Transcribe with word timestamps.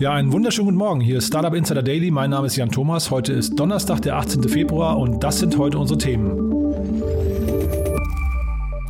Ja, 0.00 0.12
einen 0.12 0.32
wunderschönen 0.32 0.66
guten 0.66 0.78
Morgen. 0.78 1.00
Hier 1.00 1.18
ist 1.18 1.28
Startup 1.28 1.54
Insider 1.54 1.82
Daily. 1.82 2.10
Mein 2.10 2.30
Name 2.30 2.48
ist 2.48 2.56
Jan 2.56 2.68
Thomas. 2.68 3.12
Heute 3.12 3.32
ist 3.32 3.54
Donnerstag, 3.54 4.02
der 4.02 4.16
18. 4.16 4.42
Februar 4.48 4.98
und 4.98 5.22
das 5.22 5.38
sind 5.38 5.56
heute 5.56 5.78
unsere 5.78 5.98
Themen. 5.98 6.74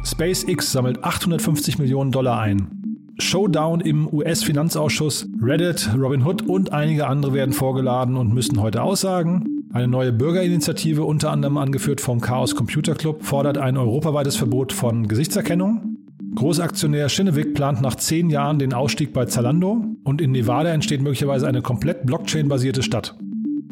SpaceX 0.03 0.73
sammelt 0.73 1.05
850 1.05 1.79
Millionen 1.79 2.11
Dollar 2.11 2.41
ein. 2.41 2.97
Showdown 3.19 3.83
im 3.83 4.09
US-Finanzausschuss. 4.13 5.29
Reddit, 5.43 5.91
Robinhood 5.95 6.41
und 6.49 6.73
einige 6.73 7.07
andere 7.07 7.35
werden 7.35 7.53
vorgeladen 7.53 8.17
und 8.17 8.33
müssen 8.33 8.63
heute 8.63 8.83
aussagen. 8.83 9.67
Eine 9.75 9.89
neue 9.89 10.13
Bürgerinitiative, 10.13 11.05
unter 11.05 11.31
anderem 11.33 11.59
angeführt 11.59 12.01
vom 12.01 12.23
Chaos 12.23 12.57
Computer 12.57 12.95
Club, 12.95 13.25
fordert 13.25 13.59
ein 13.59 13.77
europaweites 13.77 14.37
Verbot 14.37 14.73
von 14.73 15.07
Gesichtserkennung. 15.07 15.94
Großaktionär 16.35 17.09
Schinnewig 17.09 17.55
plant 17.55 17.81
nach 17.81 17.95
zehn 17.95 18.29
Jahren 18.29 18.59
den 18.59 18.73
Ausstieg 18.73 19.13
bei 19.13 19.25
Zalando 19.27 19.85
und 20.03 20.21
in 20.21 20.33
Nevada 20.33 20.71
entsteht 20.71 21.01
möglicherweise 21.01 21.47
eine 21.47 21.63
komplett 21.63 22.07
Blockchain-basierte 22.07 22.83
Stadt. 22.83 23.17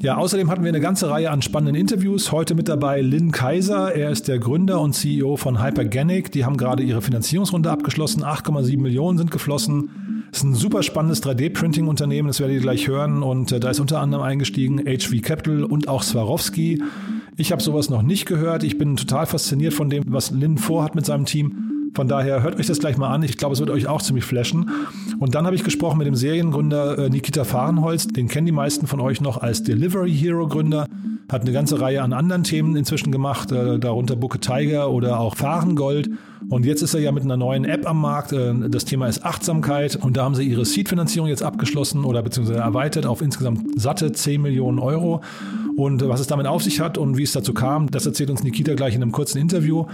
Ja, 0.00 0.16
außerdem 0.16 0.50
hatten 0.50 0.64
wir 0.64 0.68
eine 0.68 0.80
ganze 0.80 1.08
Reihe 1.08 1.30
an 1.30 1.42
spannenden 1.42 1.76
Interviews. 1.76 2.32
Heute 2.32 2.56
mit 2.56 2.68
dabei 2.68 3.00
Lynn 3.00 3.30
Kaiser. 3.30 3.94
Er 3.94 4.10
ist 4.10 4.26
der 4.26 4.40
Gründer 4.40 4.80
und 4.80 4.94
CEO 4.94 5.36
von 5.36 5.62
Hyperganic. 5.62 6.32
Die 6.32 6.44
haben 6.44 6.56
gerade 6.56 6.82
ihre 6.82 7.02
Finanzierungsrunde 7.02 7.70
abgeschlossen. 7.70 8.24
8,7 8.24 8.80
Millionen 8.80 9.18
sind 9.18 9.30
geflossen. 9.30 10.24
Ist 10.32 10.42
ein 10.42 10.54
super 10.54 10.82
spannendes 10.82 11.22
3D-Printing-Unternehmen, 11.22 12.26
das 12.26 12.40
werdet 12.40 12.56
ihr 12.56 12.62
gleich 12.62 12.88
hören. 12.88 13.22
Und 13.22 13.52
äh, 13.52 13.60
da 13.60 13.70
ist 13.70 13.78
unter 13.78 14.00
anderem 14.00 14.24
eingestiegen 14.24 14.80
HV 14.80 15.22
Capital 15.22 15.62
und 15.62 15.86
auch 15.86 16.02
Swarovski. 16.02 16.82
Ich 17.36 17.52
habe 17.52 17.62
sowas 17.62 17.88
noch 17.88 18.02
nicht 18.02 18.26
gehört. 18.26 18.64
Ich 18.64 18.78
bin 18.78 18.96
total 18.96 19.26
fasziniert 19.26 19.72
von 19.72 19.88
dem, 19.88 20.02
was 20.08 20.32
Lynn 20.32 20.58
vorhat 20.58 20.94
mit 20.94 21.06
seinem 21.06 21.26
Team. 21.26 21.61
Von 21.94 22.08
daher 22.08 22.42
hört 22.42 22.58
euch 22.58 22.66
das 22.66 22.78
gleich 22.78 22.96
mal 22.96 23.12
an. 23.12 23.22
Ich 23.22 23.36
glaube, 23.36 23.52
es 23.52 23.60
wird 23.60 23.70
euch 23.70 23.86
auch 23.86 24.00
ziemlich 24.00 24.24
flashen. 24.24 24.70
Und 25.18 25.34
dann 25.34 25.44
habe 25.44 25.54
ich 25.54 25.62
gesprochen 25.62 25.98
mit 25.98 26.06
dem 26.06 26.14
Seriengründer 26.14 26.98
äh, 26.98 27.10
Nikita 27.10 27.44
Fahrenholz. 27.44 28.06
Den 28.08 28.28
kennen 28.28 28.46
die 28.46 28.52
meisten 28.52 28.86
von 28.86 29.00
euch 29.00 29.20
noch 29.20 29.42
als 29.42 29.62
Delivery 29.62 30.12
Hero 30.12 30.48
Gründer. 30.48 30.86
Hat 31.30 31.42
eine 31.42 31.52
ganze 31.52 31.80
Reihe 31.80 32.02
an 32.02 32.12
anderen 32.12 32.44
Themen 32.44 32.76
inzwischen 32.76 33.12
gemacht, 33.12 33.52
äh, 33.52 33.78
darunter 33.78 34.16
Bucke 34.16 34.40
Tiger 34.40 34.90
oder 34.90 35.20
auch 35.20 35.36
Fahrengold. 35.36 36.10
Und 36.48 36.64
jetzt 36.64 36.82
ist 36.82 36.94
er 36.94 37.00
ja 37.00 37.12
mit 37.12 37.22
einer 37.22 37.36
neuen 37.36 37.64
App 37.64 37.88
am 37.88 38.00
Markt. 38.00 38.32
Äh, 38.32 38.54
das 38.68 38.86
Thema 38.86 39.06
ist 39.06 39.24
Achtsamkeit. 39.24 39.96
Und 39.96 40.16
da 40.16 40.24
haben 40.24 40.34
sie 40.34 40.44
ihre 40.44 40.64
Seed-Finanzierung 40.64 41.28
jetzt 41.28 41.42
abgeschlossen 41.42 42.04
oder 42.04 42.22
beziehungsweise 42.22 42.60
erweitert 42.60 43.04
auf 43.04 43.20
insgesamt 43.20 43.80
satte 43.80 44.12
10 44.12 44.40
Millionen 44.40 44.78
Euro. 44.78 45.20
Und 45.76 46.06
was 46.06 46.20
es 46.20 46.26
damit 46.26 46.46
auf 46.46 46.62
sich 46.62 46.80
hat 46.80 46.98
und 46.98 47.16
wie 47.16 47.22
es 47.22 47.32
dazu 47.32 47.54
kam, 47.54 47.90
das 47.90 48.06
erzählt 48.06 48.30
uns 48.30 48.42
Nikita 48.42 48.74
gleich 48.74 48.94
in 48.94 49.02
einem 49.02 49.12
kurzen 49.12 49.38
Interview. 49.38 49.86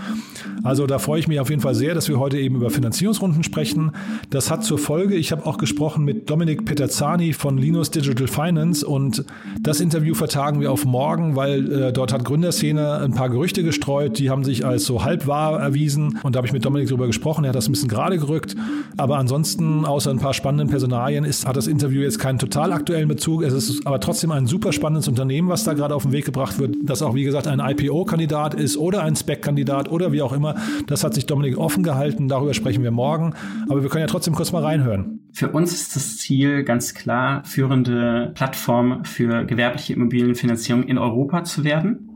Also 0.63 0.87
da 0.87 0.99
freue 0.99 1.21
ich 1.21 1.29
mich 1.29 1.41
auf 1.41 1.51
jeden 1.51 1.63
Fall 1.63 1.75
sehr, 1.75 1.95
dass 1.95 2.09
wir 2.09 2.19
heute 2.19 2.39
eben 2.39 2.57
über 2.57 2.71
Finanzierungsrunden 2.71 3.45
sprechen. 3.45 3.93
Das 4.31 4.51
hat 4.51 4.65
zur 4.65 4.79
Folge, 4.79 5.15
ich 5.15 5.33
habe 5.33 5.47
auch 5.47 5.59
gesprochen 5.59 6.05
mit 6.05 6.29
Dominik 6.29 6.65
Peterzani 6.65 7.33
von 7.33 7.59
Linus 7.59 7.91
Digital 7.91 8.27
Finance 8.27 8.87
und 8.87 9.25
das 9.61 9.81
Interview 9.81 10.15
vertagen 10.15 10.61
wir 10.61 10.73
auf 10.73 10.85
morgen, 10.85 11.37
weil 11.37 11.71
äh, 11.73 11.93
dort 11.93 12.13
hat 12.13 12.25
Gründerszene 12.25 13.01
ein 13.01 13.15
paar 13.15 13.31
Gerüchte 13.31 13.63
gestreut, 13.63 14.19
die 14.19 14.31
haben 14.31 14.45
sich 14.45 14.65
als 14.65 14.85
so 14.85 15.05
halb 15.05 15.27
wahr 15.27 15.61
erwiesen 15.61 16.19
und 16.23 16.35
da 16.35 16.39
habe 16.39 16.47
ich 16.47 16.53
mit 16.53 16.65
Dominik 16.65 16.89
darüber 16.89 17.07
gesprochen, 17.07 17.45
er 17.45 17.49
hat 17.51 17.57
das 17.57 17.69
ein 17.69 17.73
bisschen 17.73 17.89
gerade 17.89 18.19
gerückt, 18.19 18.57
aber 18.97 19.19
ansonsten 19.19 19.85
außer 19.85 20.11
ein 20.11 20.19
paar 20.19 20.35
spannenden 20.35 20.69
Personalien 20.69 21.25
ist, 21.25 21.47
hat 21.47 21.57
das 21.57 21.67
Interview 21.67 22.03
jetzt 22.03 22.19
keinen 22.19 22.39
total 22.39 22.73
aktuellen 22.73 23.09
Bezug, 23.09 23.43
es 23.43 23.53
ist 23.53 23.87
aber 23.87 24.01
trotzdem 24.01 24.33
ein 24.33 24.47
super 24.47 24.73
spannendes 24.73 25.09
Unternehmen, 25.09 25.49
was 25.49 25.65
da 25.69 25.75
gerade 25.75 25.95
auf 25.95 26.03
den 26.03 26.13
Weg 26.13 26.25
gebracht 26.25 26.59
wird, 26.59 26.77
das 26.83 27.03
auch 27.03 27.15
wie 27.15 27.25
gesagt 27.25 27.47
ein 27.47 27.61
IPO-Kandidat 27.61 28.55
ist 28.55 28.77
oder 28.77 29.03
ein 29.03 29.15
Spec-Kandidat 29.15 29.91
oder 29.91 30.13
wie 30.13 30.23
auch 30.23 30.33
immer, 30.33 30.57
das 30.87 31.05
hat 31.05 31.15
sich 31.15 31.27
Dominik 31.27 31.59
offen 31.59 31.83
gehalten, 31.83 32.29
darüber 32.29 32.55
sprechen 32.55 32.83
wir 32.83 32.91
morgen, 32.91 33.35
aber 33.69 33.83
wir 33.83 33.91
können 33.91 34.03
ja 34.03 34.07
trotzdem 34.07 34.35
kurz 34.35 34.53
mal 34.53 34.63
reinhören. 34.63 35.21
Für 35.33 35.51
uns 35.51 35.73
ist 35.73 35.95
das 35.95 36.17
Ziel 36.17 36.65
ganz 36.65 36.95
klar, 36.95 37.45
führende 37.45 38.33
Plattform 38.35 39.05
für 39.05 39.45
gewerbliche 39.45 39.93
Immobilienfinanzierung 39.93 40.85
in 40.85 40.99
Europa 40.99 41.45
zu 41.45 41.65
werden. 41.65 42.08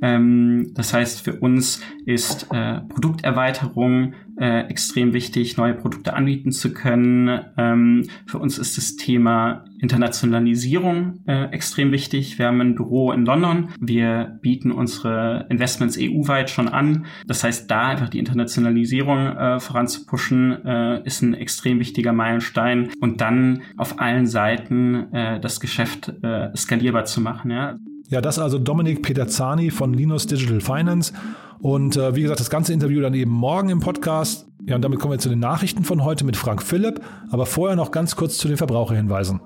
Ähm, 0.00 0.72
das 0.74 0.94
heißt, 0.94 1.24
für 1.24 1.34
uns 1.34 1.80
ist 2.06 2.48
äh, 2.52 2.80
Produkterweiterung 2.88 4.14
äh, 4.38 4.66
extrem 4.68 5.12
wichtig, 5.12 5.56
neue 5.56 5.74
Produkte 5.74 6.14
anbieten 6.14 6.52
zu 6.52 6.72
können. 6.72 7.40
Ähm, 7.58 8.08
für 8.26 8.38
uns 8.38 8.58
ist 8.58 8.76
das 8.76 8.96
Thema 8.96 9.64
Internationalisierung 9.78 11.20
äh, 11.26 11.44
extrem 11.52 11.92
wichtig. 11.92 12.38
Wir 12.38 12.46
haben 12.46 12.60
ein 12.60 12.74
Büro 12.74 13.12
in 13.12 13.26
London. 13.26 13.68
Wir 13.78 14.38
bieten 14.40 14.72
unsere 14.72 15.46
Investments 15.50 15.98
EU-weit 16.00 16.50
schon 16.50 16.68
an. 16.68 17.04
Das 17.26 17.44
heißt, 17.44 17.70
da 17.70 17.88
einfach 17.88 18.08
die 18.08 18.18
Internationalisierung 18.18 19.60
voranzupushen, 19.60 20.64
äh, 20.64 21.02
ist 21.04 21.22
ein 21.22 21.34
extrem 21.34 21.78
wichtiger 21.78 22.12
Meilenstein. 22.12 22.90
Und 23.00 23.20
dann 23.20 23.62
auf 23.76 24.00
allen 24.00 24.26
Seiten 24.26 25.06
das 25.12 25.60
Geschäft 25.60 26.12
skalierbar 26.56 27.04
zu 27.04 27.20
machen. 27.20 27.50
Ja. 27.50 27.76
Ja, 28.12 28.20
das 28.20 28.38
also 28.38 28.58
Dominik 28.58 29.00
Peterzani 29.00 29.70
von 29.70 29.94
Linus 29.94 30.26
Digital 30.26 30.60
Finance. 30.60 31.14
Und 31.60 31.96
äh, 31.96 32.14
wie 32.14 32.20
gesagt, 32.20 32.40
das 32.40 32.50
ganze 32.50 32.74
Interview 32.74 33.00
dann 33.00 33.14
eben 33.14 33.30
morgen 33.30 33.70
im 33.70 33.80
Podcast. 33.80 34.46
Ja, 34.66 34.76
und 34.76 34.82
damit 34.82 34.98
kommen 34.98 35.14
wir 35.14 35.18
zu 35.18 35.30
den 35.30 35.38
Nachrichten 35.38 35.82
von 35.82 36.04
heute 36.04 36.22
mit 36.26 36.36
Frank 36.36 36.62
Philipp. 36.62 37.00
Aber 37.30 37.46
vorher 37.46 37.74
noch 37.74 37.90
ganz 37.90 38.14
kurz 38.14 38.36
zu 38.36 38.48
den 38.48 38.58
Verbraucherhinweisen. 38.58 39.40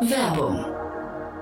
Werbung. 0.00 0.64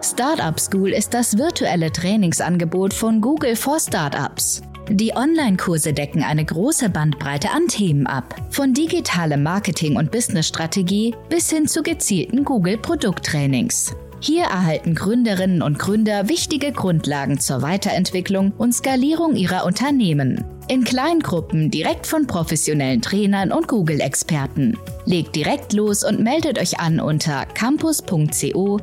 Startup 0.01 0.59
School 0.59 0.89
ist 0.89 1.13
das 1.13 1.37
virtuelle 1.37 1.93
Trainingsangebot 1.93 2.95
von 2.95 3.21
Google 3.21 3.55
for 3.55 3.79
Startups. 3.79 4.63
Die 4.89 5.15
Online-Kurse 5.15 5.93
decken 5.93 6.23
eine 6.23 6.47
große 6.47 6.89
Bandbreite 6.89 7.51
an 7.51 7.69
Themen 7.69 8.07
ab, 8.07 8.35
von 8.49 8.73
digitalem 8.73 9.43
Marketing 9.43 9.97
und 9.97 10.11
Businessstrategie 10.11 11.15
bis 11.29 11.51
hin 11.51 11.67
zu 11.67 11.83
gezielten 11.83 12.45
Google-Produkttrainings. 12.45 13.95
Hier 14.21 14.45
erhalten 14.45 14.95
Gründerinnen 14.95 15.63
und 15.63 15.79
Gründer 15.79 16.29
wichtige 16.29 16.73
Grundlagen 16.73 17.39
zur 17.39 17.63
Weiterentwicklung 17.63 18.53
und 18.57 18.75
Skalierung 18.75 19.37
ihrer 19.37 19.65
Unternehmen. 19.65 20.45
In 20.69 20.85
Kleingruppen 20.85 21.71
direkt 21.71 22.07
von 22.07 22.27
professionellen 22.27 23.03
Trainern 23.03 23.53
und 23.53 23.69
Google-Experten. 23.69 24.77
Legt 25.05 25.37
direkt 25.37 25.73
los 25.73 26.03
und 26.03 26.21
meldet 26.21 26.59
euch 26.59 26.81
an 26.81 26.99
unter 26.99 27.47
campus.co 27.47 28.81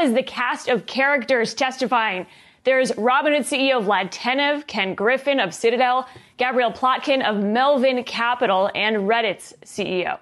As 0.00 0.14
the 0.14 0.22
cast 0.22 0.68
of 0.68 0.86
characters 0.86 1.52
testifying, 1.52 2.26
there's 2.64 2.90
Robinhood 2.92 3.40
CEO 3.40 3.84
Vlad 3.84 4.10
Tenev, 4.10 4.66
Ken 4.66 4.94
Griffin 4.94 5.38
of 5.38 5.52
Citadel, 5.52 6.08
Gabrielle 6.38 6.72
Plotkin 6.72 7.22
of 7.22 7.44
Melvin 7.44 8.02
Capital, 8.04 8.70
and 8.74 9.06
Reddit's 9.06 9.52
CEO. 9.62 10.18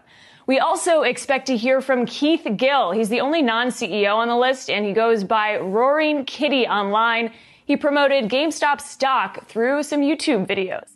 We 0.49 0.59
also 0.59 1.03
expect 1.03 1.47
to 1.47 1.57
hear 1.57 1.81
from 1.81 2.07
Keith 2.07 2.45
Gill. 2.57 2.91
He's 2.91 3.09
the 3.09 3.21
only 3.21 3.41
non-CEO 3.41 4.17
on 4.17 4.27
the 4.27 4.37
list, 4.37 4.69
and 4.69 4.85
he 4.85 4.93
goes 4.93 5.23
by 5.23 5.59
Roaring 5.59 6.25
Kitty 6.25 6.67
online. 6.67 7.31
He 7.65 7.77
promoted 7.77 8.29
GameStop 8.29 8.81
stock 8.81 9.47
through 9.47 9.85
some 9.85 10.01
YouTube 10.01 10.49
videos. 10.49 10.89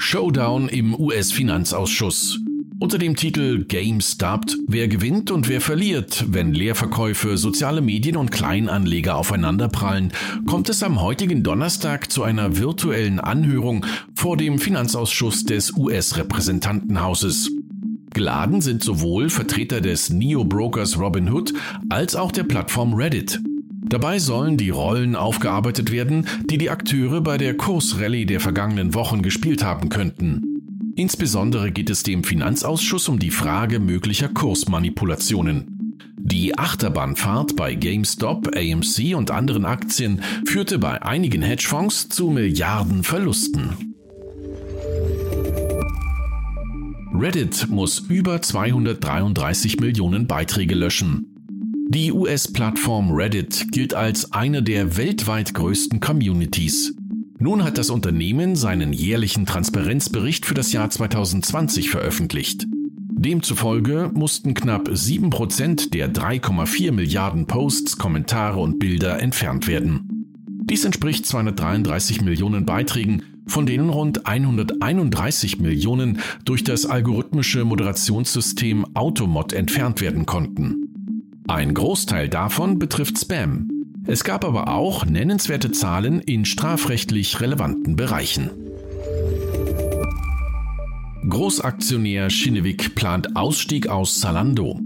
Showdown 0.00 0.70
im 0.70 0.94
US-Finanzausschuss. 0.94 2.51
Unter 2.82 2.98
dem 2.98 3.14
Titel 3.14 3.64
GameStop, 3.64 4.46
wer 4.66 4.88
gewinnt 4.88 5.30
und 5.30 5.48
wer 5.48 5.60
verliert, 5.60 6.24
wenn 6.26 6.52
Leerverkäufe, 6.52 7.36
soziale 7.36 7.80
Medien 7.80 8.16
und 8.16 8.32
Kleinanleger 8.32 9.14
aufeinanderprallen, 9.14 10.12
kommt 10.46 10.68
es 10.68 10.82
am 10.82 11.00
heutigen 11.00 11.44
Donnerstag 11.44 12.10
zu 12.10 12.24
einer 12.24 12.58
virtuellen 12.58 13.20
Anhörung 13.20 13.86
vor 14.16 14.36
dem 14.36 14.58
Finanzausschuss 14.58 15.44
des 15.44 15.76
US-Repräsentantenhauses. 15.76 17.52
Geladen 18.14 18.60
sind 18.60 18.82
sowohl 18.82 19.30
Vertreter 19.30 19.80
des 19.80 20.10
Neo-Brokers 20.10 20.98
Robinhood 20.98 21.54
als 21.88 22.16
auch 22.16 22.32
der 22.32 22.42
Plattform 22.42 22.94
Reddit. 22.94 23.40
Dabei 23.84 24.18
sollen 24.18 24.56
die 24.56 24.70
Rollen 24.70 25.14
aufgearbeitet 25.14 25.92
werden, 25.92 26.26
die 26.50 26.58
die 26.58 26.70
Akteure 26.70 27.20
bei 27.20 27.38
der 27.38 27.56
Kursrallye 27.56 28.26
der 28.26 28.40
vergangenen 28.40 28.92
Wochen 28.94 29.22
gespielt 29.22 29.62
haben 29.62 29.88
könnten. 29.88 30.51
Insbesondere 30.94 31.72
geht 31.72 31.88
es 31.88 32.02
dem 32.02 32.22
Finanzausschuss 32.22 33.08
um 33.08 33.18
die 33.18 33.30
Frage 33.30 33.80
möglicher 33.80 34.28
Kursmanipulationen. 34.28 35.98
Die 36.18 36.56
Achterbahnfahrt 36.56 37.56
bei 37.56 37.74
GameStop, 37.74 38.48
AMC 38.54 39.14
und 39.16 39.30
anderen 39.30 39.64
Aktien 39.64 40.22
führte 40.46 40.78
bei 40.78 41.02
einigen 41.02 41.42
Hedgefonds 41.42 42.08
zu 42.08 42.30
Milliardenverlusten. 42.30 43.94
Reddit 47.14 47.68
muss 47.68 48.00
über 48.00 48.42
233 48.42 49.80
Millionen 49.80 50.26
Beiträge 50.26 50.74
löschen. 50.74 51.26
Die 51.88 52.12
US-Plattform 52.12 53.10
Reddit 53.10 53.66
gilt 53.70 53.94
als 53.94 54.32
eine 54.32 54.62
der 54.62 54.96
weltweit 54.96 55.54
größten 55.54 56.00
Communities. 56.00 56.94
Nun 57.42 57.64
hat 57.64 57.76
das 57.76 57.90
Unternehmen 57.90 58.54
seinen 58.54 58.92
jährlichen 58.92 59.46
Transparenzbericht 59.46 60.46
für 60.46 60.54
das 60.54 60.70
Jahr 60.70 60.88
2020 60.90 61.90
veröffentlicht. 61.90 62.66
Demzufolge 62.70 64.12
mussten 64.14 64.54
knapp 64.54 64.88
7% 64.88 65.90
der 65.90 66.12
3,4 66.12 66.92
Milliarden 66.92 67.48
Posts, 67.48 67.98
Kommentare 67.98 68.60
und 68.60 68.78
Bilder 68.78 69.20
entfernt 69.20 69.66
werden. 69.66 70.36
Dies 70.70 70.84
entspricht 70.84 71.26
233 71.26 72.20
Millionen 72.20 72.64
Beiträgen, 72.64 73.24
von 73.48 73.66
denen 73.66 73.90
rund 73.90 74.24
131 74.24 75.58
Millionen 75.58 76.20
durch 76.44 76.62
das 76.62 76.86
algorithmische 76.86 77.64
Moderationssystem 77.64 78.86
Automod 78.94 79.52
entfernt 79.52 80.00
werden 80.00 80.26
konnten. 80.26 81.42
Ein 81.48 81.74
Großteil 81.74 82.28
davon 82.28 82.78
betrifft 82.78 83.18
Spam. 83.18 83.71
Es 84.06 84.24
gab 84.24 84.44
aber 84.44 84.68
auch 84.68 85.06
nennenswerte 85.06 85.70
Zahlen 85.70 86.20
in 86.20 86.44
strafrechtlich 86.44 87.40
relevanten 87.40 87.96
Bereichen. 87.96 88.50
Großaktionär 91.28 92.28
Kinnevik 92.28 92.94
plant 92.94 93.36
Ausstieg 93.36 93.88
aus 93.88 94.18
Zalando. 94.18 94.80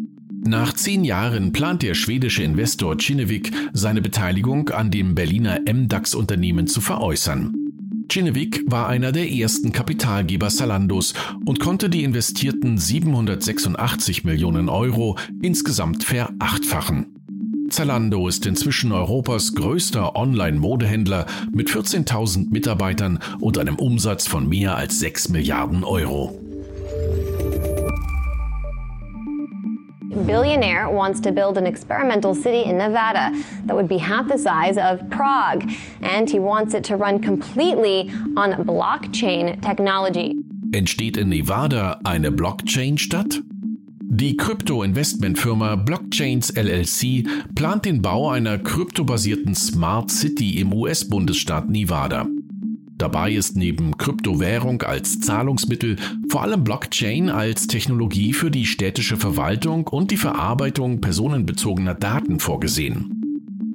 Nach 0.45 0.75
zehn 0.75 1.03
Jahren 1.03 1.53
plant 1.53 1.83
der 1.83 1.95
schwedische 1.95 2.43
Investor 2.43 2.97
Kinnevik 2.97 3.53
seine 3.73 4.03
Beteiligung 4.03 4.69
an 4.69 4.91
dem 4.91 5.15
Berliner 5.15 5.61
MDAX-Unternehmen 5.61 6.67
zu 6.67 6.81
veräußern. 6.81 7.55
Kinnevik 8.09 8.63
war 8.67 8.87
einer 8.87 9.11
der 9.11 9.33
ersten 9.33 9.73
Kapitalgeber 9.73 10.49
Zalandos 10.49 11.15
und 11.45 11.59
konnte 11.59 11.91
die 11.91 12.05
investierten 12.05 12.79
786 12.79 14.25
Millionen 14.25 14.69
Euro 14.69 15.19
insgesamt 15.43 16.05
verachtfachen. 16.05 17.16
Zalando 17.69 18.29
ist 18.29 18.47
inzwischen 18.47 18.93
Europas 18.93 19.55
größter 19.55 20.17
Online-Modehändler 20.17 21.27
mit 21.53 21.69
14.000 21.69 22.51
Mitarbeitern 22.51 23.19
und 23.41 23.59
einem 23.59 23.77
Umsatz 23.77 24.27
von 24.27 24.49
mehr 24.49 24.77
als 24.77 24.99
6 25.01 25.31
Milliarden 25.31 25.85
Euro. 25.85 26.39
billionaire 30.27 30.91
wants 30.91 31.21
to 31.21 31.31
build 31.31 31.57
an 31.57 31.67
experimental 31.67 32.35
city 32.35 32.63
in 32.63 32.79
Nevada 32.79 33.31
that 33.67 33.77
would 33.77 33.89
be 33.89 33.99
half 33.99 34.29
the 34.29 34.39
size 34.39 34.77
of 34.77 35.09
Prague, 35.11 35.71
and 36.03 36.29
he 36.29 36.39
wants 36.39 36.75
it 36.75 36.85
to 36.85 36.97
run 36.97 37.21
completely 37.21 38.11
on 38.37 38.53
blockchain 38.65 39.61
technology. 39.63 40.35
Entsteht 40.73 41.17
in 41.17 41.29
Nevada 41.29 42.01
eine 42.05 42.33
Blockchain-Stadt? 42.33 43.41
Die 44.19 44.35
Krypto-Investmentfirma 44.35 45.77
Blockchains 45.77 46.49
LLC 46.57 47.27
plant 47.55 47.85
den 47.85 48.01
Bau 48.01 48.31
einer 48.31 48.57
kryptobasierten 48.57 49.55
Smart 49.55 50.11
City 50.11 50.59
im 50.59 50.73
US-Bundesstaat 50.73 51.69
Nevada. 51.69 52.27
Dabei 52.97 53.33
ist 53.33 53.59
neben 53.59 53.99
Kryptowährung 53.99 54.81
als 54.81 55.21
Zahlungsmittel 55.21 55.97
vor 56.31 56.41
allem 56.41 56.65
Blockchain 56.65 57.29
als 57.29 57.67
Technologie 57.67 58.33
für 58.33 58.51
die 58.51 58.65
städtische 58.65 59.19
Verwaltung 59.19 59.87
und 59.87 60.11
die 60.11 60.17
Verarbeitung 60.17 61.03
personenbezogener 61.03 61.93
Daten 61.93 62.41
vorgesehen. 62.41 63.13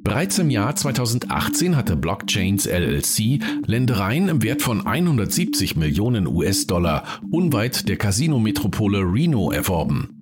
Bereits 0.03 0.39
im 0.39 0.49
Jahr 0.49 0.75
2018 0.75 1.75
hatte 1.75 1.95
Blockchains 1.95 2.65
LLC 2.65 3.43
Ländereien 3.67 4.27
im 4.27 4.41
Wert 4.41 4.63
von 4.63 4.88
170 4.88 5.75
Millionen 5.75 6.25
US-Dollar 6.25 7.03
unweit 7.29 7.88
der 7.88 7.97
Casino-Metropole 7.97 9.01
Reno 9.01 9.51
erworben. 9.51 10.17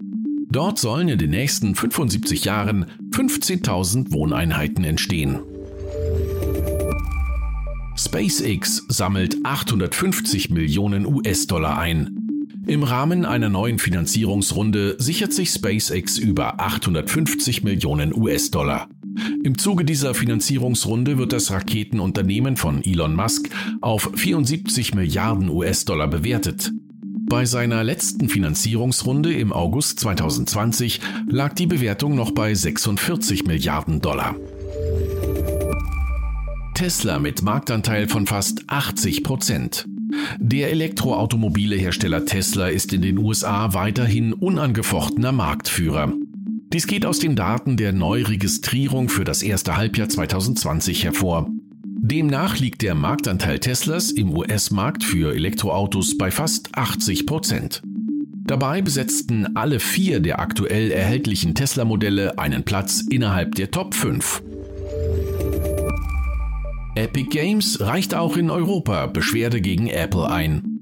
Dort 0.52 0.80
sollen 0.80 1.10
in 1.10 1.20
den 1.20 1.30
nächsten 1.30 1.76
75 1.76 2.46
Jahren 2.46 2.88
15.000 3.12 4.12
Wohneinheiten 4.12 4.84
entstehen. 4.84 5.40
SpaceX 7.96 8.86
sammelt 8.88 9.38
850 9.44 10.50
Millionen 10.50 11.06
US-Dollar 11.06 11.78
ein. 11.78 12.16
Im 12.66 12.84
Rahmen 12.84 13.26
einer 13.26 13.50
neuen 13.50 13.78
Finanzierungsrunde 13.78 14.96
sichert 15.00 15.34
sich 15.34 15.50
SpaceX 15.52 16.18
über 16.18 16.60
850 16.60 17.64
Millionen 17.64 18.16
US-Dollar. 18.16 18.88
Im 19.44 19.58
Zuge 19.58 19.86
dieser 19.86 20.14
Finanzierungsrunde 20.14 21.18
wird 21.18 21.34
das 21.34 21.52
Raketenunternehmen 21.52 22.58
von 22.58 22.84
Elon 22.84 23.16
Musk 23.16 23.50
auf 23.82 24.12
74 24.16 24.96
Milliarden 24.96 25.50
US-Dollar 25.50 26.08
bewertet. 26.08 26.72
Bei 27.30 27.46
seiner 27.46 27.84
letzten 27.84 28.28
Finanzierungsrunde 28.28 29.32
im 29.32 29.54
August 29.54 30.00
2020 30.00 31.00
lag 31.28 31.54
die 31.54 31.68
Bewertung 31.68 32.16
noch 32.16 32.32
bei 32.32 32.56
46 32.56 33.46
Milliarden 33.46 34.02
Dollar. 34.02 34.36
Tesla 36.74 37.20
mit 37.20 37.44
Marktanteil 37.44 38.08
von 38.08 38.26
fast 38.26 38.64
80 38.66 39.24
Prozent. 39.24 39.86
Der 40.40 40.72
Elektroautomobilehersteller 40.72 42.26
Tesla 42.26 42.68
ist 42.68 42.94
in 42.94 43.04
den 43.04 43.20
USA 43.20 43.76
weiterhin 43.76 44.34
unangefochtener 44.34 45.32
Marktführer. 45.32 46.12
Dies 46.74 46.88
geht 46.88 47.06
aus 47.06 47.20
den 47.20 47.36
Daten 47.36 47.78
der 47.78 47.94
Neuregistrierung 47.94 49.08
für 49.08 49.24
das 49.24 49.44
erste 49.44 49.78
Halbjahr 49.78 50.10
2020 50.10 51.04
hervor. 51.04 51.48
Demnach 52.02 52.58
liegt 52.58 52.82
der 52.82 52.96
Marktanteil 52.96 53.60
Teslas 53.60 54.10
im 54.10 54.34
US-Markt 54.34 55.04
für 55.04 55.36
Elektroautos 55.36 56.18
bei 56.18 56.32
fast 56.32 56.70
80 56.74 57.26
Prozent. 57.26 57.82
Dabei 58.46 58.82
besetzten 58.82 59.58
alle 59.58 59.82
vier 59.82 60.22
der 60.22 60.40
aktuell 60.40 60.92
erhältlichen 60.92 61.56
Tesla-Modelle 61.56 62.40
einen 62.40 62.64
Platz 62.64 63.04
innerhalb 63.10 63.56
der 63.56 63.70
Top 63.72 63.94
5. 63.94 64.42
Epic 66.96 67.30
Games 67.30 67.82
reicht 67.82 68.16
auch 68.16 68.38
in 68.38 68.50
Europa 68.50 69.08
Beschwerde 69.08 69.60
gegen 69.60 69.88
Apple 69.88 70.30
ein. 70.30 70.80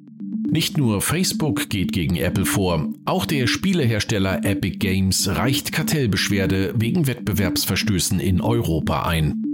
Nicht 0.49 0.77
nur 0.77 1.01
Facebook 1.01 1.67
geht 1.69 1.93
gegen 1.93 2.15
Apple 2.15 2.45
vor, 2.45 2.93
auch 3.05 3.25
der 3.25 3.47
Spielehersteller 3.47 4.45
Epic 4.45 4.77
Games 4.77 5.27
reicht 5.27 5.71
Kartellbeschwerde 5.71 6.75
wegen 6.77 7.07
Wettbewerbsverstößen 7.07 8.19
in 8.19 8.39
Europa 8.39 9.07
ein. 9.07 9.46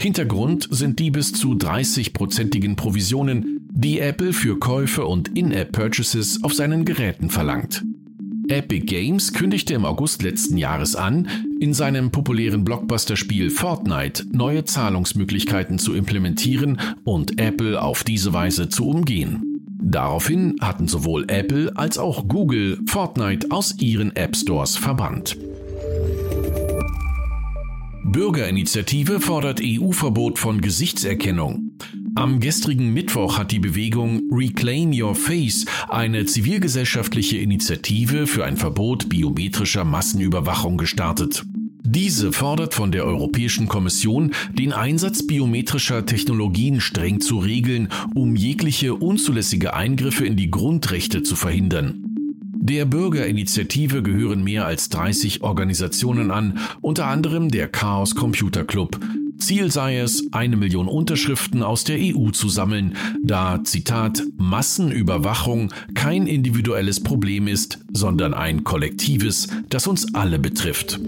Hintergrund 0.00 0.68
sind 0.70 1.00
die 1.00 1.10
bis 1.10 1.32
zu 1.32 1.54
30-prozentigen 1.54 2.76
Provisionen, 2.76 3.68
die 3.70 3.98
Apple 3.98 4.32
für 4.32 4.58
Käufe 4.58 5.04
und 5.04 5.36
In-App-Purchases 5.36 6.44
auf 6.44 6.54
seinen 6.54 6.84
Geräten 6.84 7.30
verlangt. 7.30 7.84
Epic 8.48 8.86
Games 8.86 9.32
kündigte 9.32 9.74
im 9.74 9.84
August 9.84 10.22
letzten 10.22 10.56
Jahres 10.56 10.94
an, 10.94 11.28
in 11.60 11.74
seinem 11.74 12.12
populären 12.12 12.64
Blockbuster-Spiel 12.64 13.50
Fortnite 13.50 14.24
neue 14.32 14.64
Zahlungsmöglichkeiten 14.64 15.78
zu 15.78 15.94
implementieren 15.94 16.80
und 17.04 17.40
Apple 17.40 17.82
auf 17.82 18.04
diese 18.04 18.32
Weise 18.32 18.68
zu 18.68 18.88
umgehen. 18.88 19.42
Daraufhin 19.82 20.56
hatten 20.60 20.86
sowohl 20.86 21.24
Apple 21.28 21.76
als 21.76 21.98
auch 21.98 22.28
Google 22.28 22.78
Fortnite 22.86 23.48
aus 23.50 23.76
ihren 23.80 24.14
App 24.16 24.36
Stores 24.36 24.76
verbannt. 24.76 25.36
Bürgerinitiative 28.10 29.20
fordert 29.20 29.60
EU-Verbot 29.62 30.38
von 30.38 30.62
Gesichtserkennung. 30.62 31.72
Am 32.14 32.40
gestrigen 32.40 32.94
Mittwoch 32.94 33.36
hat 33.36 33.52
die 33.52 33.58
Bewegung 33.58 34.22
Reclaim 34.32 34.92
Your 34.98 35.14
Face 35.14 35.66
eine 35.88 36.24
zivilgesellschaftliche 36.24 37.36
Initiative 37.36 38.26
für 38.26 38.46
ein 38.46 38.56
Verbot 38.56 39.10
biometrischer 39.10 39.84
Massenüberwachung 39.84 40.78
gestartet. 40.78 41.44
Diese 41.84 42.32
fordert 42.32 42.72
von 42.72 42.92
der 42.92 43.04
Europäischen 43.04 43.68
Kommission, 43.68 44.32
den 44.52 44.72
Einsatz 44.72 45.26
biometrischer 45.26 46.06
Technologien 46.06 46.80
streng 46.80 47.20
zu 47.20 47.38
regeln, 47.38 47.88
um 48.14 48.36
jegliche 48.36 48.94
unzulässige 48.94 49.74
Eingriffe 49.74 50.24
in 50.24 50.36
die 50.36 50.50
Grundrechte 50.50 51.22
zu 51.22 51.36
verhindern. 51.36 52.07
Der 52.68 52.84
Bürgerinitiative 52.84 54.02
gehören 54.02 54.44
mehr 54.44 54.66
als 54.66 54.90
30 54.90 55.42
Organisationen 55.42 56.30
an, 56.30 56.58
unter 56.82 57.06
anderem 57.06 57.50
der 57.50 57.66
Chaos 57.66 58.14
Computer 58.14 58.62
Club. 58.62 59.00
Ziel 59.38 59.72
sei 59.72 59.96
es, 59.96 60.24
eine 60.32 60.58
Million 60.58 60.86
Unterschriften 60.86 61.62
aus 61.62 61.84
der 61.84 61.96
EU 61.98 62.28
zu 62.28 62.50
sammeln, 62.50 62.94
da, 63.22 63.64
Zitat, 63.64 64.22
Massenüberwachung 64.36 65.72
kein 65.94 66.26
individuelles 66.26 67.02
Problem 67.02 67.48
ist, 67.48 67.78
sondern 67.90 68.34
ein 68.34 68.64
kollektives, 68.64 69.48
das 69.70 69.86
uns 69.86 70.14
alle 70.14 70.38
betrifft. 70.38 71.00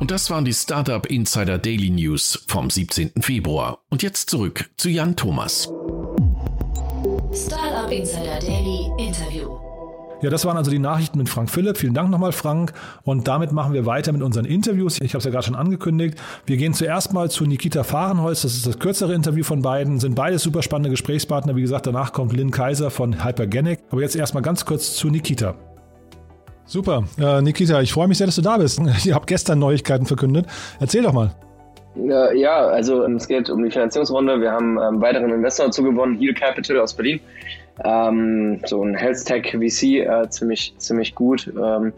Und 0.00 0.10
das 0.10 0.28
waren 0.28 0.44
die 0.44 0.52
Startup 0.52 1.06
Insider 1.06 1.56
Daily 1.56 1.88
News 1.88 2.44
vom 2.46 2.68
17. 2.68 3.12
Februar. 3.22 3.78
Und 3.88 4.02
jetzt 4.02 4.28
zurück 4.28 4.68
zu 4.76 4.90
Jan 4.90 5.16
Thomas. 5.16 5.70
Insider 7.94 8.40
Daily 8.40 8.90
Interview. 8.98 9.56
Ja, 10.20 10.28
das 10.28 10.44
waren 10.44 10.56
also 10.56 10.68
die 10.68 10.80
Nachrichten 10.80 11.16
mit 11.16 11.28
Frank 11.28 11.48
Philipp. 11.48 11.76
Vielen 11.76 11.94
Dank 11.94 12.10
nochmal, 12.10 12.32
Frank. 12.32 12.72
Und 13.04 13.28
damit 13.28 13.52
machen 13.52 13.72
wir 13.72 13.86
weiter 13.86 14.10
mit 14.10 14.22
unseren 14.22 14.46
Interviews. 14.46 15.00
Ich 15.00 15.12
habe 15.12 15.18
es 15.18 15.24
ja 15.24 15.30
gerade 15.30 15.44
schon 15.44 15.54
angekündigt. 15.54 16.18
Wir 16.44 16.56
gehen 16.56 16.74
zuerst 16.74 17.12
mal 17.12 17.30
zu 17.30 17.44
Nikita 17.44 17.84
Fahrenholz. 17.84 18.42
Das 18.42 18.54
ist 18.54 18.66
das 18.66 18.80
kürzere 18.80 19.14
Interview 19.14 19.44
von 19.44 19.62
beiden. 19.62 20.00
Sind 20.00 20.16
beide 20.16 20.40
super 20.40 20.62
spannende 20.62 20.90
Gesprächspartner. 20.90 21.54
Wie 21.54 21.62
gesagt, 21.62 21.86
danach 21.86 22.12
kommt 22.12 22.32
Lynn 22.32 22.50
Kaiser 22.50 22.90
von 22.90 23.24
Hypergenic. 23.24 23.78
Aber 23.90 24.00
jetzt 24.00 24.16
erstmal 24.16 24.42
ganz 24.42 24.64
kurz 24.64 24.96
zu 24.96 25.08
Nikita. 25.08 25.54
Super. 26.66 27.04
Äh, 27.20 27.42
Nikita, 27.42 27.80
ich 27.80 27.92
freue 27.92 28.08
mich 28.08 28.18
sehr, 28.18 28.26
dass 28.26 28.36
du 28.36 28.42
da 28.42 28.56
bist. 28.56 28.80
Ihr 29.04 29.14
habt 29.14 29.28
gestern 29.28 29.60
Neuigkeiten 29.60 30.06
verkündet. 30.06 30.46
Erzähl 30.80 31.02
doch 31.02 31.12
mal. 31.12 31.30
Ja, 31.96 32.66
also 32.66 33.04
es 33.04 33.28
geht 33.28 33.48
um 33.50 33.62
die 33.62 33.70
Finanzierungsrunde. 33.70 34.40
Wir 34.40 34.50
haben 34.50 34.78
einen 34.78 34.96
ähm, 34.96 35.00
weiteren 35.00 35.30
Investor 35.30 35.70
zugewonnen, 35.70 36.18
Heal 36.18 36.34
Capital 36.34 36.80
aus 36.80 36.92
Berlin. 36.92 37.20
Ähm, 37.82 38.60
so 38.66 38.82
ein 38.82 38.94
Health 38.94 39.24
Tech 39.24 39.50
VC 39.50 40.06
äh, 40.06 40.28
ziemlich, 40.28 40.74
ziemlich 40.78 41.14
gut. 41.14 41.48
Ähm, 41.48 41.92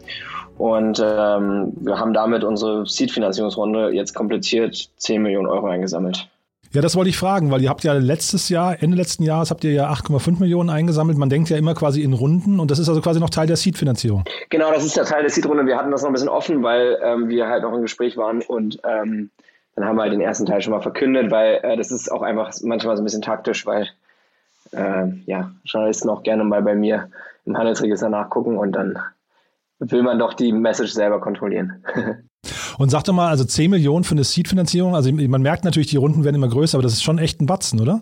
und 0.57 0.99
ähm, 0.99 1.73
wir 1.75 1.99
haben 1.99 2.13
damit 2.13 2.43
unsere 2.43 2.85
Seed-Finanzierungsrunde 2.85 3.89
jetzt 3.91 4.15
komplettiert 4.15 4.89
10 4.97 5.21
Millionen 5.21 5.47
Euro 5.47 5.67
eingesammelt. 5.67 6.27
Ja, 6.73 6.81
das 6.81 6.95
wollte 6.95 7.09
ich 7.09 7.17
fragen, 7.17 7.49
weil 7.49 7.61
ihr 7.61 7.69
habt 7.69 7.83
ja 7.83 7.93
letztes 7.93 8.49
Jahr, 8.49 8.81
Ende 8.81 8.97
letzten 8.97 9.23
Jahres 9.23 9.51
habt 9.51 9.63
ihr 9.63 9.71
ja 9.71 9.89
8,5 9.89 10.39
Millionen 10.39 10.69
eingesammelt. 10.69 11.17
Man 11.17 11.29
denkt 11.29 11.49
ja 11.49 11.57
immer 11.57 11.73
quasi 11.75 12.01
in 12.01 12.13
Runden 12.13 12.59
und 12.59 12.71
das 12.71 12.79
ist 12.79 12.89
also 12.89 13.01
quasi 13.01 13.19
noch 13.19 13.29
Teil 13.29 13.47
der 13.47 13.55
Seed-Finanzierung. 13.55 14.25
Genau, 14.49 14.71
das 14.71 14.83
ist 14.83 14.97
der 14.97 15.05
Teil 15.05 15.21
der 15.21 15.29
Seed-Runde. 15.29 15.65
Wir 15.65 15.77
hatten 15.77 15.91
das 15.91 16.01
noch 16.01 16.09
ein 16.09 16.13
bisschen 16.13 16.29
offen, 16.29 16.63
weil 16.63 16.97
ähm, 17.03 17.29
wir 17.29 17.47
halt 17.47 17.63
noch 17.63 17.73
im 17.73 17.81
Gespräch 17.81 18.17
waren 18.17 18.41
und 18.41 18.79
ähm, 18.83 19.29
dann 19.75 19.85
haben 19.85 19.95
wir 19.95 20.01
halt 20.01 20.13
den 20.13 20.21
ersten 20.21 20.45
Teil 20.45 20.61
schon 20.61 20.73
mal 20.73 20.81
verkündet, 20.81 21.31
weil 21.31 21.59
äh, 21.63 21.77
das 21.77 21.91
ist 21.91 22.11
auch 22.11 22.21
einfach 22.21 22.51
manchmal 22.63 22.97
so 22.97 23.03
ein 23.03 23.05
bisschen 23.05 23.21
taktisch, 23.21 23.65
weil 23.65 23.87
äh, 24.71 25.07
ja, 25.25 25.51
Journalisten 25.65 26.09
auch 26.09 26.23
gerne 26.23 26.43
mal 26.43 26.61
bei 26.61 26.75
mir 26.75 27.09
im 27.45 27.57
Handelsregister 27.57 28.09
nachgucken 28.09 28.57
und 28.57 28.73
dann 28.73 28.97
will 29.79 30.03
man 30.03 30.19
doch 30.19 30.33
die 30.33 30.51
Message 30.51 30.91
selber 30.91 31.19
kontrollieren. 31.19 31.83
Und 32.77 32.89
sag 32.89 33.03
doch 33.03 33.13
mal, 33.13 33.29
also 33.29 33.43
10 33.43 33.71
Millionen 33.71 34.03
für 34.03 34.13
eine 34.13 34.23
Seed-Finanzierung, 34.23 34.95
also 34.95 35.11
man 35.11 35.41
merkt 35.41 35.65
natürlich, 35.65 35.89
die 35.89 35.97
Runden 35.97 36.23
werden 36.23 36.35
immer 36.35 36.47
größer, 36.47 36.77
aber 36.77 36.83
das 36.83 36.93
ist 36.93 37.03
schon 37.03 37.17
echt 37.17 37.41
ein 37.41 37.47
Batzen, 37.47 37.81
oder? 37.81 38.01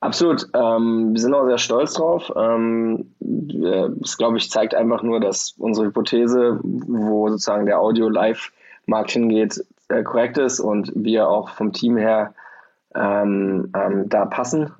Absolut. 0.00 0.48
Ähm, 0.54 1.10
wir 1.12 1.20
sind 1.20 1.34
auch 1.34 1.46
sehr 1.46 1.58
stolz 1.58 1.94
drauf. 1.94 2.32
Ähm, 2.36 3.14
das, 3.20 4.16
glaube 4.16 4.38
ich, 4.38 4.50
zeigt 4.50 4.74
einfach 4.74 5.02
nur, 5.02 5.20
dass 5.20 5.54
unsere 5.58 5.88
Hypothese, 5.88 6.60
wo 6.62 7.28
sozusagen 7.28 7.66
der 7.66 7.80
Audio-Live-Markt 7.80 9.10
hingeht, 9.10 9.64
äh, 9.88 10.02
korrekt 10.04 10.38
ist 10.38 10.60
und 10.60 10.92
wir 10.94 11.28
auch 11.28 11.50
vom 11.50 11.72
Team 11.72 11.96
her 11.96 12.32
ähm, 12.94 13.72
ähm 13.76 14.08
da 14.08 14.24
passen. 14.26 14.72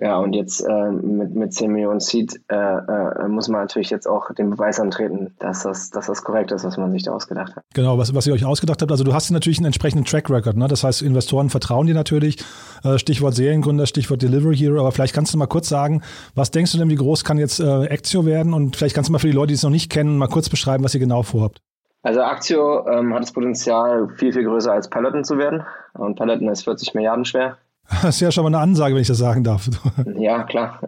Ja, 0.00 0.18
und 0.18 0.32
jetzt 0.32 0.60
äh, 0.60 0.90
mit, 0.90 1.34
mit 1.34 1.52
10 1.52 1.72
Millionen 1.72 1.98
Seed 1.98 2.40
äh, 2.48 2.54
äh, 2.54 3.28
muss 3.28 3.48
man 3.48 3.62
natürlich 3.62 3.90
jetzt 3.90 4.06
auch 4.06 4.32
den 4.32 4.50
Beweis 4.50 4.78
antreten, 4.78 5.34
dass 5.38 5.64
das, 5.64 5.90
dass 5.90 6.06
das 6.06 6.22
korrekt 6.22 6.52
ist, 6.52 6.64
was 6.64 6.76
man 6.76 6.92
sich 6.92 7.02
da 7.02 7.12
ausgedacht 7.12 7.56
hat. 7.56 7.64
Genau, 7.74 7.98
was, 7.98 8.14
was 8.14 8.26
ihr 8.26 8.32
euch 8.32 8.44
ausgedacht 8.44 8.80
habt. 8.80 8.90
Also 8.92 9.02
du 9.02 9.12
hast 9.12 9.30
natürlich 9.30 9.58
einen 9.58 9.66
entsprechenden 9.66 10.04
Track 10.04 10.30
Record. 10.30 10.56
Ne? 10.56 10.68
Das 10.68 10.84
heißt, 10.84 11.02
Investoren 11.02 11.50
vertrauen 11.50 11.86
dir 11.86 11.94
natürlich. 11.94 12.38
Äh, 12.84 12.98
Stichwort 12.98 13.34
Seriengründer, 13.34 13.86
Stichwort 13.86 14.22
Delivery 14.22 14.56
Hero. 14.56 14.78
Aber 14.80 14.92
vielleicht 14.92 15.14
kannst 15.14 15.34
du 15.34 15.38
mal 15.38 15.46
kurz 15.46 15.68
sagen, 15.68 16.02
was 16.34 16.50
denkst 16.50 16.72
du 16.72 16.78
denn, 16.78 16.90
wie 16.90 16.96
groß 16.96 17.24
kann 17.24 17.38
jetzt 17.38 17.58
äh, 17.58 17.86
Actio 17.86 18.24
werden? 18.24 18.54
Und 18.54 18.76
vielleicht 18.76 18.94
kannst 18.94 19.08
du 19.08 19.12
mal 19.12 19.18
für 19.18 19.26
die 19.26 19.32
Leute, 19.32 19.48
die 19.48 19.54
es 19.54 19.62
noch 19.62 19.70
nicht 19.70 19.90
kennen, 19.90 20.16
mal 20.16 20.28
kurz 20.28 20.48
beschreiben, 20.48 20.84
was 20.84 20.94
ihr 20.94 21.00
genau 21.00 21.22
vorhabt. 21.22 21.60
Also 22.02 22.20
Actio 22.20 22.86
ähm, 22.88 23.12
hat 23.14 23.22
das 23.22 23.32
Potenzial, 23.32 24.08
viel, 24.16 24.32
viel 24.32 24.44
größer 24.44 24.72
als 24.72 24.88
Peloton 24.88 25.24
zu 25.24 25.38
werden. 25.38 25.64
Und 25.94 26.16
Peloton 26.16 26.48
ist 26.48 26.62
40 26.62 26.94
Milliarden 26.94 27.24
schwer. 27.24 27.58
Das 28.02 28.16
ist 28.16 28.20
ja 28.20 28.30
schon 28.30 28.44
mal 28.44 28.48
eine 28.48 28.62
Ansage, 28.62 28.94
wenn 28.94 29.02
ich 29.02 29.08
das 29.08 29.18
sagen 29.18 29.44
darf. 29.44 29.68
Ja, 30.16 30.42
klar. 30.42 30.80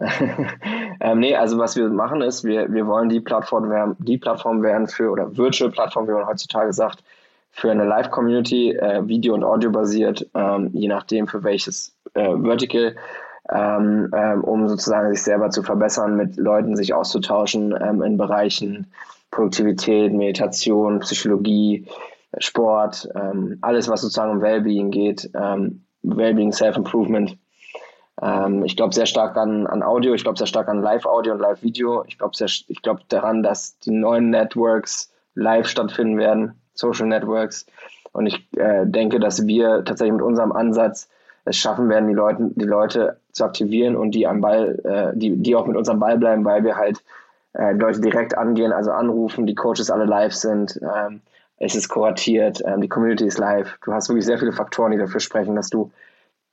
ähm, 1.01 1.19
nee, 1.19 1.35
also 1.35 1.57
was 1.57 1.75
wir 1.75 1.89
machen 1.89 2.21
ist, 2.21 2.43
wir, 2.43 2.71
wir 2.71 2.85
wollen 2.85 3.09
die 3.09 3.19
Plattform 3.19 3.69
werden, 3.69 3.95
die 3.99 4.17
Plattform 4.17 4.61
werden 4.61 4.87
für, 4.87 5.09
oder 5.09 5.35
Virtual 5.35 5.71
Plattform, 5.71 6.07
wie 6.07 6.11
man 6.11 6.27
heutzutage 6.27 6.73
sagt, 6.73 7.03
für 7.51 7.71
eine 7.71 7.85
Live-Community, 7.85 8.71
äh, 8.75 9.07
Video- 9.07 9.33
und 9.33 9.43
Audio 9.43 9.71
basiert, 9.71 10.27
ähm, 10.35 10.69
je 10.73 10.87
nachdem 10.87 11.27
für 11.27 11.43
welches 11.43 11.93
äh, 12.13 12.35
Vertical, 12.37 12.95
ähm, 13.51 14.09
ähm, 14.15 14.43
um 14.43 14.69
sozusagen 14.69 15.09
sich 15.13 15.23
selber 15.23 15.49
zu 15.49 15.63
verbessern, 15.63 16.15
mit 16.15 16.37
Leuten 16.37 16.75
sich 16.75 16.93
auszutauschen 16.93 17.75
ähm, 17.81 18.01
in 18.03 18.17
Bereichen 18.17 18.87
Produktivität, 19.31 20.13
Meditation, 20.13 20.99
Psychologie, 20.99 21.87
Sport, 22.37 23.09
ähm, 23.15 23.57
alles, 23.61 23.89
was 23.89 24.01
sozusagen 24.01 24.31
um 24.31 24.41
Wellbeing 24.41 24.91
geht, 24.91 25.29
ähm, 25.33 25.83
Wellbeing, 26.03 26.51
Self-Improvement. 26.51 27.37
Ähm, 28.21 28.63
ich 28.63 28.75
glaube 28.75 28.93
sehr 28.93 29.05
stark 29.05 29.37
an, 29.37 29.67
an 29.67 29.83
Audio, 29.83 30.13
ich 30.13 30.23
glaube 30.23 30.37
sehr 30.37 30.47
stark 30.47 30.67
an 30.67 30.81
Live-Audio 30.81 31.33
und 31.33 31.39
Live-Video. 31.39 32.03
Ich 32.07 32.17
glaube 32.17 32.35
glaub 32.81 33.09
daran, 33.09 33.43
dass 33.43 33.77
die 33.79 33.91
neuen 33.91 34.29
Networks 34.29 35.11
live 35.35 35.67
stattfinden 35.67 36.17
werden, 36.17 36.59
Social 36.73 37.07
Networks. 37.07 37.65
Und 38.13 38.25
ich 38.25 38.47
äh, 38.57 38.85
denke, 38.85 39.19
dass 39.19 39.47
wir 39.47 39.83
tatsächlich 39.85 40.13
mit 40.13 40.21
unserem 40.21 40.51
Ansatz 40.51 41.09
es 41.45 41.57
schaffen 41.57 41.89
werden, 41.89 42.07
die 42.07 42.13
Leute, 42.13 42.51
die 42.55 42.65
Leute 42.65 43.17
zu 43.31 43.45
aktivieren 43.45 43.95
und 43.95 44.11
die 44.11 44.27
am 44.27 44.41
Ball, 44.41 44.79
äh, 44.83 45.17
die, 45.17 45.37
die 45.37 45.55
auch 45.55 45.65
mit 45.65 45.77
unserem 45.77 45.99
Ball 45.99 46.17
bleiben, 46.17 46.45
weil 46.45 46.63
wir 46.63 46.75
halt 46.75 47.01
äh, 47.53 47.71
Leute 47.73 48.01
direkt 48.01 48.37
angehen, 48.37 48.71
also 48.71 48.91
anrufen, 48.91 49.45
die 49.45 49.55
Coaches 49.55 49.89
alle 49.89 50.05
live 50.05 50.33
sind. 50.33 50.79
Ähm, 50.81 51.21
es 51.61 51.75
ist 51.75 51.89
kuratiert, 51.89 52.61
ähm, 52.65 52.81
die 52.81 52.89
Community 52.89 53.25
ist 53.25 53.37
live. 53.37 53.77
Du 53.85 53.93
hast 53.93 54.09
wirklich 54.09 54.25
sehr 54.25 54.39
viele 54.39 54.51
Faktoren, 54.51 54.91
die 54.91 54.97
dafür 54.97 55.19
sprechen, 55.19 55.55
dass 55.55 55.69
du, 55.69 55.91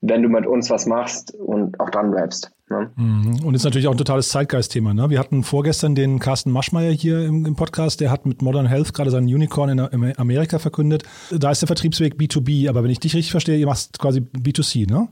wenn 0.03 0.23
du 0.23 0.29
mit 0.29 0.47
uns 0.47 0.69
was 0.69 0.87
machst 0.87 1.35
und 1.35 1.81
auch 1.81 1.89
dran 1.89 2.11
bleibst. 2.11 2.53
Ne? 2.69 2.91
Mhm. 2.95 3.41
Und 3.43 3.55
ist 3.55 3.65
natürlich 3.65 3.89
auch 3.89 3.93
ein 3.93 3.99
totales 3.99 4.29
Zeitgeist-Thema. 4.29 4.93
Ne? 4.93 5.09
Wir 5.09 5.19
hatten 5.19 5.45
vorgestern 5.45 5.95
den 5.95 6.19
Carsten 6.19 6.51
Maschmeyer 6.51 6.93
hier 6.93 7.25
im, 7.25 7.47
im, 7.47 7.57
Podcast, 7.57 8.03
der 8.03 8.11
hat 8.11 8.27
mit 8.27 8.43
Modern 8.43 8.67
Health 8.67 8.93
gerade 8.93 9.11
seinen 9.11 9.27
Unicorn 9.27 9.71
in, 9.71 9.79
in, 9.79 10.19
Amerika 10.19 10.59
verkündet. 10.59 11.05
Da 11.31 11.51
ist 11.51 11.63
der 11.63 11.69
Vertriebsweg 11.69 12.15
B2B, 12.17 12.69
aber 12.69 12.85
wenn 12.85 12.91
ich 12.91 13.01
dich 13.01 13.15
richtig 13.15 13.31
verstehe, 13.31 13.57
ihr 13.57 13.67
macht 13.67 13.99
quasi 13.99 14.21
B2C, 14.21 14.91
ne? 14.91 15.09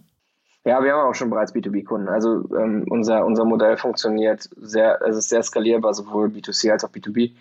Ja, 0.67 0.83
wir 0.83 0.93
haben 0.93 1.09
auch 1.09 1.15
schon 1.15 1.31
bereits 1.31 1.55
B2B-Kunden. 1.55 2.09
Also 2.09 2.45
ähm, 2.59 2.85
unser, 2.91 3.25
unser 3.25 3.45
Modell 3.45 3.77
funktioniert 3.77 4.51
sehr, 4.57 5.01
es 5.09 5.17
ist 5.17 5.29
sehr 5.29 5.43
skalierbar, 5.43 5.95
sowohl 5.95 6.27
B2C 6.27 6.73
als 6.73 6.85
auch 6.85 6.91
B2B. 6.91 7.33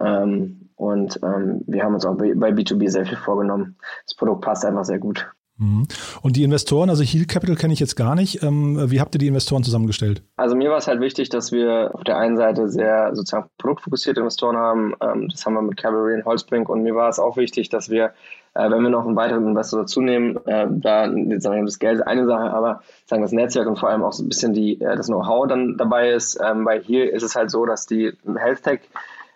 Ähm, 0.00 0.70
und 0.76 1.18
ähm, 1.22 1.62
wir 1.66 1.82
haben 1.82 1.94
uns 1.94 2.04
auch 2.04 2.16
bei 2.16 2.50
B2B 2.50 2.88
sehr 2.90 3.06
viel 3.06 3.16
vorgenommen. 3.16 3.76
Das 4.04 4.14
Produkt 4.14 4.42
passt 4.42 4.64
einfach 4.64 4.84
sehr 4.84 4.98
gut. 4.98 5.26
Mhm. 5.58 5.86
Und 6.20 6.36
die 6.36 6.44
Investoren, 6.44 6.90
also 6.90 7.02
Heal 7.02 7.24
Capital 7.24 7.56
kenne 7.56 7.72
ich 7.72 7.80
jetzt 7.80 7.96
gar 7.96 8.14
nicht. 8.14 8.42
Ähm, 8.42 8.90
wie 8.90 9.00
habt 9.00 9.14
ihr 9.14 9.18
die 9.18 9.28
Investoren 9.28 9.64
zusammengestellt? 9.64 10.22
Also 10.36 10.54
mir 10.54 10.70
war 10.70 10.76
es 10.76 10.86
halt 10.86 11.00
wichtig, 11.00 11.30
dass 11.30 11.50
wir 11.50 11.92
auf 11.94 12.04
der 12.04 12.18
einen 12.18 12.36
Seite 12.36 12.68
sehr 12.68 13.14
sozusagen 13.14 13.48
produktfokussierte 13.56 14.20
Investoren 14.20 14.56
haben. 14.56 14.94
Ähm, 15.00 15.28
das 15.30 15.46
haben 15.46 15.54
wir 15.54 15.62
mit 15.62 15.78
Cavalry 15.78 16.14
und 16.14 16.24
Holzbrink. 16.26 16.68
Und 16.68 16.82
mir 16.82 16.94
war 16.94 17.08
es 17.08 17.18
auch 17.18 17.38
wichtig, 17.38 17.70
dass 17.70 17.88
wir, 17.88 18.12
äh, 18.54 18.70
wenn 18.70 18.82
wir 18.82 18.90
noch 18.90 19.06
einen 19.06 19.16
weiteren 19.16 19.46
Investor 19.46 19.80
dazu 19.80 20.02
nehmen, 20.02 20.36
äh, 20.44 20.66
da 20.70 21.06
jetzt 21.06 21.44
sagen 21.44 21.56
wir, 21.56 21.64
das 21.64 21.78
Geld 21.78 22.00
ist 22.00 22.06
eine 22.06 22.26
Sache, 22.26 22.50
aber 22.52 22.82
sagen 23.06 23.22
das 23.22 23.32
Netzwerk 23.32 23.66
und 23.66 23.78
vor 23.78 23.88
allem 23.88 24.02
auch 24.02 24.12
so 24.12 24.22
ein 24.22 24.28
bisschen 24.28 24.52
die, 24.52 24.78
äh, 24.80 24.94
das 24.94 25.06
Know-how 25.06 25.46
dann 25.48 25.78
dabei 25.78 26.10
ist. 26.10 26.38
Ähm, 26.44 26.64
bei 26.66 26.80
Heal 26.80 27.06
ist 27.06 27.22
es 27.22 27.34
halt 27.34 27.50
so, 27.50 27.64
dass 27.64 27.86
die 27.86 28.12
Health 28.26 28.62
Tech 28.62 28.80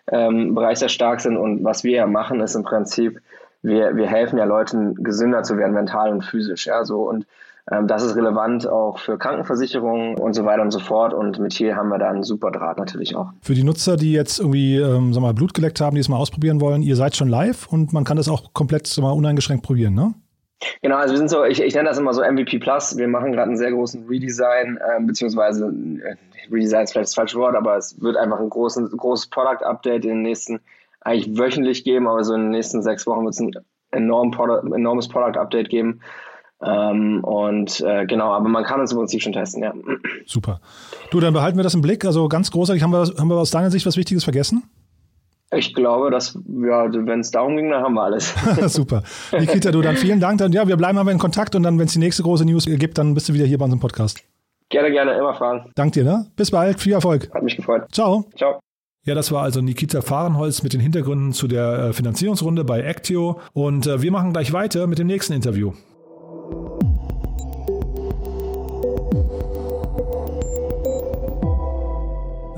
ähm, 0.07 0.55
Bereich 0.55 0.79
sehr 0.79 0.89
stark 0.89 1.21
sind. 1.21 1.37
Und 1.37 1.63
was 1.63 1.83
wir 1.83 1.91
ja 1.91 2.07
machen, 2.07 2.39
ist 2.41 2.55
im 2.55 2.63
Prinzip, 2.63 3.21
wir, 3.61 3.95
wir 3.95 4.07
helfen 4.07 4.37
ja 4.37 4.45
Leuten, 4.45 4.95
gesünder 4.95 5.43
zu 5.43 5.57
werden, 5.57 5.73
mental 5.73 6.11
und 6.11 6.23
physisch. 6.23 6.65
Ja, 6.65 6.83
so 6.85 7.09
und 7.09 7.25
ähm, 7.71 7.87
das 7.87 8.03
ist 8.03 8.15
relevant 8.15 8.67
auch 8.67 8.97
für 8.97 9.17
Krankenversicherungen 9.17 10.17
und 10.17 10.33
so 10.33 10.45
weiter 10.45 10.61
und 10.61 10.71
so 10.71 10.79
fort. 10.79 11.13
Und 11.13 11.39
mit 11.39 11.53
hier 11.53 11.75
haben 11.75 11.89
wir 11.89 11.99
da 11.99 12.09
einen 12.09 12.23
super 12.23 12.51
Draht 12.51 12.77
natürlich 12.77 13.15
auch. 13.15 13.31
Für 13.41 13.53
die 13.53 13.63
Nutzer, 13.63 13.97
die 13.97 14.13
jetzt 14.13 14.39
irgendwie 14.39 14.77
ähm, 14.77 15.13
sag 15.13 15.21
mal, 15.21 15.33
Blut 15.33 15.53
geleckt 15.53 15.79
haben, 15.79 15.95
die 15.95 16.01
es 16.01 16.09
mal 16.09 16.17
ausprobieren 16.17 16.59
wollen, 16.61 16.81
ihr 16.81 16.95
seid 16.95 17.15
schon 17.15 17.27
live 17.29 17.67
und 17.67 17.93
man 17.93 18.03
kann 18.03 18.17
das 18.17 18.29
auch 18.29 18.53
komplett 18.53 18.97
mal, 18.99 19.11
uneingeschränkt 19.11 19.63
probieren, 19.63 19.93
ne? 19.93 20.13
Genau, 20.81 20.97
also 20.97 21.13
wir 21.13 21.17
sind 21.17 21.29
so, 21.29 21.43
ich, 21.43 21.61
ich 21.61 21.73
nenne 21.73 21.89
das 21.89 21.97
immer 21.97 22.13
so 22.13 22.21
MVP 22.23 22.59
Plus. 22.59 22.97
Wir 22.97 23.07
machen 23.07 23.31
gerade 23.31 23.49
einen 23.49 23.57
sehr 23.57 23.71
großen 23.71 24.07
Redesign, 24.07 24.77
äh, 24.77 25.01
beziehungsweise 25.03 25.65
äh, 25.65 26.15
Redesign 26.53 26.83
ist 26.83 26.91
vielleicht 26.91 27.07
das 27.07 27.15
falsche 27.15 27.39
Wort, 27.39 27.55
aber 27.55 27.77
es 27.77 27.99
wird 28.01 28.17
einfach 28.17 28.39
ein 28.39 28.49
großen, 28.49 28.89
großes 28.89 29.27
Product 29.27 29.63
Update 29.63 30.03
in 30.03 30.11
den 30.11 30.21
nächsten, 30.21 30.59
eigentlich 31.01 31.37
wöchentlich 31.37 31.83
geben, 31.83 32.07
aber 32.07 32.23
so 32.23 32.33
in 32.33 32.41
den 32.41 32.51
nächsten 32.51 32.83
sechs 32.83 33.07
Wochen 33.07 33.23
wird 33.23 33.33
es 33.33 33.39
ein 33.39 33.51
enorm 33.91 34.31
Product, 34.31 34.73
enormes 34.73 35.07
Product 35.07 35.39
Update 35.39 35.69
geben. 35.69 36.01
Ähm, 36.63 37.23
und 37.23 37.81
äh, 37.81 38.05
genau, 38.05 38.31
aber 38.33 38.47
man 38.47 38.63
kann 38.63 38.81
es 38.81 38.91
im 38.91 38.99
Prinzip 38.99 39.21
schon 39.23 39.33
testen, 39.33 39.63
ja. 39.63 39.73
Super. 40.27 40.61
Du, 41.09 41.19
dann 41.19 41.33
behalten 41.33 41.57
wir 41.57 41.63
das 41.63 41.73
im 41.73 41.81
Blick. 41.81 42.05
Also 42.05 42.27
ganz 42.27 42.51
großartig, 42.51 42.83
haben 42.83 42.91
wir, 42.91 42.99
haben 43.17 43.29
wir 43.29 43.37
aus 43.37 43.49
deiner 43.49 43.71
Sicht 43.71 43.85
was 43.85 43.97
Wichtiges 43.97 44.23
vergessen? 44.23 44.63
Ich 45.53 45.73
glaube, 45.73 46.11
dass, 46.11 46.33
ja, 46.33 46.87
wenn 46.93 47.19
es 47.19 47.31
darum 47.31 47.57
ging, 47.57 47.69
dann 47.71 47.83
haben 47.83 47.95
wir 47.95 48.03
alles. 48.03 48.33
Super. 48.67 49.03
Nikita, 49.37 49.71
du, 49.71 49.81
dann 49.81 49.97
vielen 49.97 50.21
Dank. 50.21 50.37
Dann, 50.37 50.53
ja, 50.53 50.65
wir 50.65 50.77
bleiben 50.77 50.97
aber 50.97 51.11
in 51.11 51.17
Kontakt 51.17 51.55
und 51.55 51.63
dann, 51.63 51.77
wenn 51.77 51.87
es 51.87 51.93
die 51.93 51.99
nächste 51.99 52.23
große 52.23 52.45
News 52.45 52.65
gibt, 52.65 52.97
dann 52.97 53.13
bist 53.13 53.27
du 53.27 53.33
wieder 53.33 53.45
hier 53.45 53.57
bei 53.57 53.65
unserem 53.65 53.81
Podcast. 53.81 54.23
Gerne, 54.69 54.91
gerne, 54.91 55.13
immer 55.17 55.33
fragen. 55.33 55.69
Dank 55.75 55.91
dir, 55.91 56.05
ne? 56.05 56.27
Bis 56.37 56.51
bald, 56.51 56.79
viel 56.79 56.93
Erfolg. 56.93 57.29
Hat 57.33 57.43
mich 57.43 57.57
gefreut. 57.57 57.83
Ciao. 57.91 58.25
Ciao. 58.37 58.59
Ja, 59.03 59.15
das 59.15 59.31
war 59.31 59.43
also 59.43 59.61
Nikita 59.61 60.01
Fahrenholz 60.01 60.63
mit 60.63 60.73
den 60.73 60.79
Hintergründen 60.79 61.33
zu 61.33 61.47
der 61.47 61.89
äh, 61.89 61.93
Finanzierungsrunde 61.93 62.63
bei 62.63 62.83
Actio. 62.83 63.41
Und 63.51 63.87
äh, 63.87 64.01
wir 64.01 64.11
machen 64.11 64.31
gleich 64.31 64.53
weiter 64.53 64.87
mit 64.87 64.99
dem 64.99 65.07
nächsten 65.07 65.33
Interview. 65.33 65.73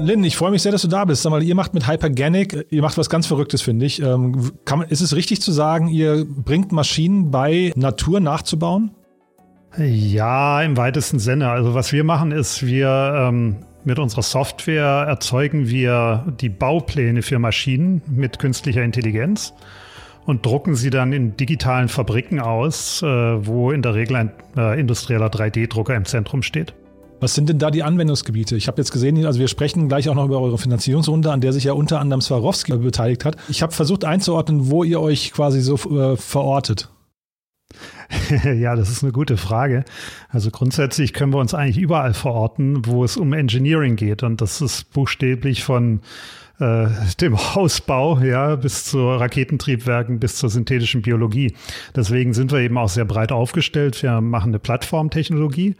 Lynn, 0.03 0.23
ich 0.23 0.37
freue 0.37 0.51
mich 0.51 0.61
sehr, 0.61 0.71
dass 0.71 0.81
du 0.81 0.87
da 0.87 1.05
bist. 1.05 1.23
Sag 1.23 1.31
mal, 1.31 1.41
ihr 1.41 1.55
macht 1.55 1.73
mit 1.73 1.87
Hyperganic, 1.87 2.67
ihr 2.69 2.81
macht 2.81 2.97
was 2.97 3.09
ganz 3.09 3.27
Verrücktes, 3.27 3.61
finde 3.61 3.85
ich. 3.85 4.01
Ähm, 4.01 4.51
kann, 4.65 4.81
ist 4.81 5.01
es 5.01 5.15
richtig 5.15 5.41
zu 5.41 5.51
sagen, 5.51 5.87
ihr 5.87 6.25
bringt 6.25 6.71
Maschinen 6.71 7.31
bei, 7.31 7.71
Natur 7.75 8.19
nachzubauen? 8.19 8.91
Ja, 9.77 10.61
im 10.61 10.77
weitesten 10.77 11.19
Sinne. 11.19 11.49
Also 11.49 11.73
was 11.73 11.91
wir 11.91 12.03
machen 12.03 12.31
ist, 12.31 12.65
wir 12.65 13.29
ähm, 13.29 13.57
mit 13.85 13.97
unserer 13.97 14.21
Software 14.21 15.05
erzeugen 15.07 15.67
wir 15.67 16.25
die 16.39 16.49
Baupläne 16.49 17.21
für 17.21 17.39
Maschinen 17.39 18.01
mit 18.07 18.39
künstlicher 18.39 18.83
Intelligenz 18.83 19.53
und 20.25 20.45
drucken 20.45 20.75
sie 20.75 20.89
dann 20.89 21.11
in 21.11 21.35
digitalen 21.37 21.89
Fabriken 21.89 22.39
aus, 22.39 23.01
äh, 23.01 23.05
wo 23.05 23.71
in 23.71 23.81
der 23.81 23.95
Regel 23.95 24.15
ein 24.15 24.31
äh, 24.55 24.79
industrieller 24.79 25.27
3D-Drucker 25.27 25.95
im 25.95 26.05
Zentrum 26.05 26.43
steht. 26.43 26.73
Was 27.23 27.35
sind 27.35 27.47
denn 27.47 27.57
da 27.57 27.71
die 27.71 27.83
Anwendungsgebiete? 27.83 28.57
Ich 28.57 28.67
habe 28.67 28.81
jetzt 28.81 28.91
gesehen, 28.91 29.25
also 29.25 29.39
wir 29.39 29.47
sprechen 29.47 29.87
gleich 29.87 30.09
auch 30.09 30.13
noch 30.13 30.25
über 30.25 30.41
eure 30.41 30.57
Finanzierungsrunde, 30.57 31.31
an 31.31 31.39
der 31.39 31.53
sich 31.53 31.63
ja 31.63 31.71
unter 31.71 32.01
anderem 32.01 32.19
Swarovski 32.19 32.75
beteiligt 32.75 33.23
hat. 33.23 33.37
Ich 33.47 33.61
habe 33.61 33.71
versucht 33.71 34.03
einzuordnen, 34.03 34.69
wo 34.69 34.83
ihr 34.83 34.99
euch 34.99 35.31
quasi 35.31 35.61
so 35.61 35.75
äh, 35.75 36.17
verortet. 36.17 36.89
ja, 38.43 38.75
das 38.75 38.89
ist 38.89 39.03
eine 39.03 39.13
gute 39.13 39.37
Frage. 39.37 39.85
Also 40.27 40.51
grundsätzlich 40.51 41.13
können 41.13 41.33
wir 41.33 41.39
uns 41.39 41.53
eigentlich 41.53 41.77
überall 41.77 42.13
verorten, 42.13 42.85
wo 42.87 43.05
es 43.05 43.15
um 43.15 43.31
Engineering 43.31 43.95
geht. 43.95 44.21
Und 44.21 44.41
das 44.41 44.59
ist 44.59 44.91
buchstäblich 44.91 45.63
von 45.63 46.01
äh, 46.59 46.87
dem 47.19 47.37
Hausbau, 47.37 48.19
ja, 48.19 48.55
bis 48.55 48.85
zu 48.85 48.99
Raketentriebwerken, 49.07 50.19
bis 50.19 50.35
zur 50.35 50.49
synthetischen 50.49 51.01
Biologie. 51.01 51.55
Deswegen 51.95 52.33
sind 52.33 52.51
wir 52.51 52.59
eben 52.59 52.77
auch 52.77 52.89
sehr 52.89 53.05
breit 53.05 53.31
aufgestellt. 53.31 54.01
Wir 54.03 54.21
machen 54.21 54.49
eine 54.49 54.59
Plattformtechnologie, 54.59 55.75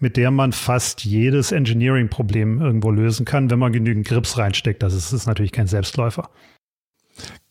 mit 0.00 0.16
der 0.16 0.30
man 0.30 0.52
fast 0.52 1.04
jedes 1.04 1.52
Engineering-Problem 1.52 2.60
irgendwo 2.60 2.90
lösen 2.90 3.24
kann, 3.24 3.50
wenn 3.50 3.58
man 3.58 3.72
genügend 3.72 4.06
Grips 4.06 4.36
reinsteckt. 4.38 4.82
Das 4.82 4.94
ist, 4.94 5.12
ist 5.12 5.26
natürlich 5.26 5.52
kein 5.52 5.66
Selbstläufer. 5.66 6.30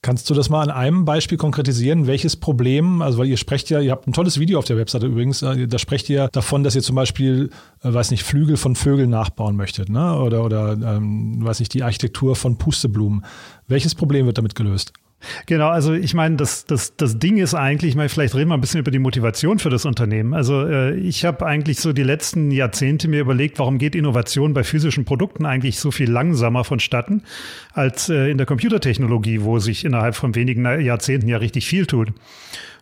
Kannst 0.08 0.30
du 0.30 0.34
das 0.34 0.50
mal 0.50 0.62
an 0.62 0.70
einem 0.70 1.04
Beispiel 1.04 1.38
konkretisieren? 1.38 2.08
Welches 2.08 2.38
Problem, 2.38 3.02
also 3.02 3.18
weil 3.18 3.28
ihr 3.28 3.36
sprecht 3.36 3.70
ja, 3.70 3.82
ihr 3.82 3.92
habt 3.92 4.08
ein 4.08 4.14
tolles 4.14 4.40
Video 4.40 4.58
auf 4.58 4.64
der 4.64 4.78
Webseite 4.78 5.06
übrigens, 5.06 5.42
äh, 5.42 5.68
da 5.68 5.78
sprecht 5.78 6.10
ihr 6.10 6.30
davon, 6.32 6.64
dass 6.64 6.76
ihr 6.76 6.82
zum 6.82 6.96
Beispiel, 6.96 7.50
äh, 7.84 7.94
weiß 7.94 8.12
nicht, 8.12 8.24
Flügel 8.24 8.56
von 8.56 8.78
Vögeln 8.78 9.10
nachbauen 9.10 9.58
möchtet, 9.58 9.90
ne? 9.90 10.18
Oder, 10.18 10.46
oder 10.46 10.72
ähm, 10.72 11.44
weiß 11.44 11.60
nicht, 11.60 11.74
die 11.74 11.84
Architektur 11.84 12.38
von 12.38 12.58
Pusteblumen. 12.58 13.26
Welches 13.68 13.96
Problem 13.96 14.28
wird 14.28 14.38
damit 14.38 14.56
gelöst? 14.56 14.94
Genau, 15.48 15.70
also 15.70 15.94
ich 15.94 16.14
meine, 16.14 16.36
das, 16.36 16.66
das, 16.66 16.96
das 16.96 17.18
Ding 17.18 17.38
ist 17.38 17.56
eigentlich, 17.56 17.90
ich 17.90 17.96
meine, 17.96 18.10
vielleicht 18.10 18.36
reden 18.36 18.50
wir 18.50 18.54
ein 18.54 18.62
bisschen 18.62 18.80
über 18.80 18.92
die 18.92 19.00
Motivation 19.00 19.58
für 19.58 19.70
das 19.70 19.86
Unternehmen. 19.86 20.34
Also 20.34 20.68
äh, 20.68 20.96
ich 20.96 21.26
habe 21.26 21.46
eigentlich 21.46 21.80
so 21.80 21.92
die 21.92 22.04
letzten 22.04 22.52
Jahrzehnte 22.52 23.08
mir 23.08 23.22
überlegt, 23.22 23.58
warum 23.58 23.80
geht 23.80 23.96
Innovation 23.96 24.54
bei 24.54 24.64
physischen 24.64 25.06
Produkten 25.06 25.46
eigentlich 25.46 25.80
so 25.80 25.90
viel 25.90 26.10
langsamer 26.10 26.64
vonstatten 26.64 27.24
als 27.74 28.10
äh, 28.10 28.30
in 28.30 28.38
der 28.38 28.46
Computertechnologie, 28.46 29.42
wo 29.42 29.58
sich 29.60 29.86
innerhalb 29.86 30.16
von 30.16 30.36
wenigen 30.36 30.66
Jahrzehnten 30.82 31.28
ja 31.28 31.38
richtig 31.38 31.68
viel 31.68 31.88
tut. 31.88 32.10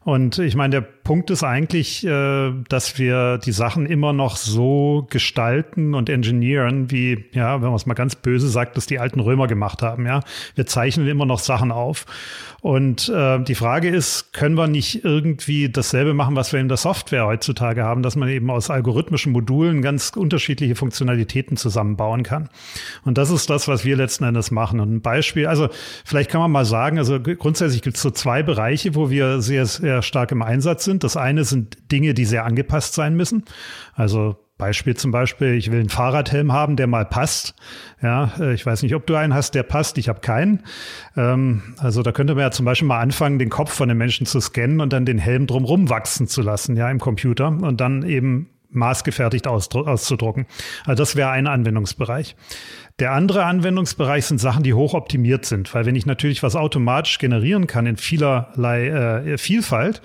Und 0.06 0.38
ich 0.38 0.56
meine, 0.56 0.70
der 0.70 0.82
Punkt 0.82 1.32
ist 1.32 1.44
eigentlich, 1.44 2.06
äh, 2.06 2.52
dass 2.70 3.00
wir 3.00 3.40
die 3.40 3.52
Sachen 3.52 3.88
immer 3.88 4.14
noch 4.14 4.36
so 4.38 5.08
gestalten 5.10 5.96
und 5.96 6.12
engineeren, 6.12 6.92
wie, 6.92 7.26
ja, 7.32 7.56
wenn 7.56 7.70
man 7.70 7.76
es 7.76 7.88
mal 7.88 7.96
ganz 7.96 8.16
böse 8.16 8.48
sagt, 8.48 8.78
dass 8.78 8.86
die 8.86 9.00
alten 9.00 9.20
Römer 9.20 9.48
gemacht 9.48 9.82
haben. 9.82 10.06
Ja, 10.06 10.20
wir 10.54 10.68
zeichnen 10.68 11.08
immer 11.08 11.26
noch 11.26 11.40
Sachen 11.40 11.72
auf. 11.72 12.06
Und 12.62 13.10
äh, 13.10 13.44
die 13.44 13.56
Frage 13.56 13.90
ist, 13.90 14.32
können 14.34 14.56
wir 14.56 14.68
nicht 14.68 15.04
irgendwie 15.04 15.70
dasselbe 15.70 16.14
machen, 16.14 16.36
was 16.36 16.54
wir 16.54 16.60
in 16.60 16.68
der 16.68 16.78
Software 16.78 17.26
heutzutage 17.26 17.84
haben, 17.84 18.04
dass 18.04 18.16
man 18.16 18.30
eben 18.30 18.50
aus 18.52 18.70
algorithmischen 18.70 19.32
Modulen 19.32 19.82
ganz 19.82 20.12
unterschiedliche 20.16 20.76
Funktionalitäten 20.76 21.58
zusammenbauen 21.58 22.22
kann? 22.22 22.50
Und 23.04 23.18
das 23.18 23.32
ist 23.32 23.50
das, 23.50 23.68
was 23.68 23.86
wir 23.86 23.96
letzten 23.96 24.24
Endes 24.24 24.52
machen. 24.52 24.80
Und 24.80 24.94
ein 24.94 25.02
Beispiel, 25.02 25.48
also 25.48 25.70
vielleicht 26.04 26.30
kann 26.30 26.42
man 26.42 26.52
mal 26.52 26.66
sagen, 26.66 27.00
also 27.00 27.20
grundsätzlich 27.20 27.82
gibt 27.84 27.98
es 27.98 28.04
so 28.04 28.12
zwei 28.12 28.44
Bereiche, 28.44 28.94
wo 28.94 29.10
wir 29.10 29.42
sehr, 29.42 29.66
sehr 29.66 29.95
stark 30.02 30.32
im 30.32 30.42
Einsatz 30.42 30.86
sind. 30.86 31.04
Das 31.04 31.18
eine 31.18 31.44
sind 31.44 31.92
Dinge, 31.92 32.14
die 32.14 32.25
sehr 32.25 32.46
angepasst 32.46 32.94
sein 32.94 33.16
müssen. 33.16 33.44
Also 33.94 34.38
Beispiel 34.58 34.96
zum 34.96 35.12
Beispiel, 35.12 35.56
ich 35.56 35.70
will 35.72 35.82
einen 35.82 35.90
Fahrradhelm 35.90 36.54
haben, 36.54 36.78
der 36.78 36.88
mal 36.88 37.06
passt. 37.06 37.56
Ja, 38.02 38.32
äh, 38.40 38.54
ich 38.54 38.66
weiß 38.66 38.84
nicht, 38.84 38.96
ob 38.96 39.06
du 39.06 39.16
einen 39.16 39.34
hast, 39.34 39.54
der 39.54 39.64
passt. 39.64 39.98
Ich 39.98 40.08
habe 40.08 40.22
keinen. 40.22 40.64
Ähm, 41.18 41.75
also 41.78 42.04
da 42.04 42.14
könnte 42.14 42.36
man 42.36 42.44
ja 42.44 42.52
zum 42.52 42.66
Beispiel 42.66 42.88
mal 42.88 43.02
anfangen, 43.02 43.38
den 43.38 43.50
Kopf 43.50 43.74
von 43.74 43.90
den 43.90 43.98
Menschen 43.98 44.25
zu 44.25 44.40
scannen 44.40 44.80
und 44.80 44.94
dann 44.94 45.06
den 45.06 45.18
Helm 45.18 45.46
drumherum 45.46 45.90
wachsen 45.90 46.28
zu 46.28 46.42
lassen, 46.42 46.78
ja, 46.78 46.90
im 46.90 47.00
Computer 47.00 47.48
und 47.48 47.82
dann 47.82 48.04
eben 48.04 48.50
maßgefertigt 48.70 49.48
auszudrucken. 49.48 50.46
Also 50.86 51.02
das 51.02 51.16
wäre 51.16 51.30
ein 51.30 51.48
Anwendungsbereich. 51.48 52.36
Der 52.99 53.12
andere 53.12 53.43
Anwendungsbereich 53.43 54.25
sind 54.25 54.39
Sachen, 54.39 54.63
die 54.63 54.73
hochoptimiert 54.73 55.43
sind, 55.43 55.73
weil 55.73 55.86
wenn 55.86 55.95
ich 55.95 56.05
natürlich 56.05 56.43
was 56.43 56.55
automatisch 56.55 57.17
generieren 57.19 57.67
kann 57.67 57.88
in 57.88 57.97
vielerlei 57.97 58.88
äh, 58.88 59.38
Vielfalt, 59.38 60.01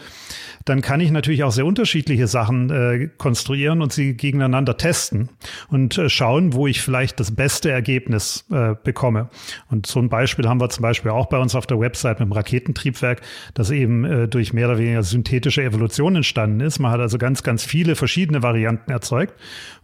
dann 0.64 0.82
kann 0.82 1.00
ich 1.00 1.12
natürlich 1.12 1.44
auch 1.44 1.52
sehr 1.52 1.66
unterschiedliche 1.66 2.26
Sachen 2.26 2.68
äh, 2.70 3.08
konstruieren 3.16 3.80
und 3.80 3.92
sie 3.92 4.14
gegeneinander 4.14 4.76
testen 4.76 5.30
und 5.68 5.96
äh, 5.98 6.08
schauen, 6.08 6.52
wo 6.52 6.66
ich 6.66 6.82
vielleicht 6.82 7.20
das 7.20 7.34
beste 7.34 7.70
Ergebnis 7.70 8.44
äh, 8.50 8.74
bekomme. 8.82 9.30
Und 9.70 9.86
so 9.86 10.00
ein 10.00 10.08
Beispiel 10.08 10.48
haben 10.48 10.60
wir 10.60 10.68
zum 10.68 10.82
Beispiel 10.82 11.12
auch 11.12 11.26
bei 11.26 11.38
uns 11.38 11.54
auf 11.54 11.68
der 11.68 11.78
Website 11.78 12.18
mit 12.18 12.28
dem 12.28 12.32
Raketentriebwerk, 12.32 13.22
das 13.54 13.70
eben 13.70 14.04
äh, 14.04 14.28
durch 14.28 14.52
mehr 14.52 14.68
oder 14.68 14.78
weniger 14.78 15.04
synthetische 15.04 15.62
Evolution 15.62 16.16
entstanden 16.16 16.60
ist. 16.60 16.80
Man 16.80 16.90
hat 16.90 17.00
also 17.00 17.18
ganz, 17.18 17.44
ganz 17.44 17.64
viele 17.64 17.94
verschiedene 17.94 18.42
Varianten 18.42 18.90
erzeugt 18.90 19.34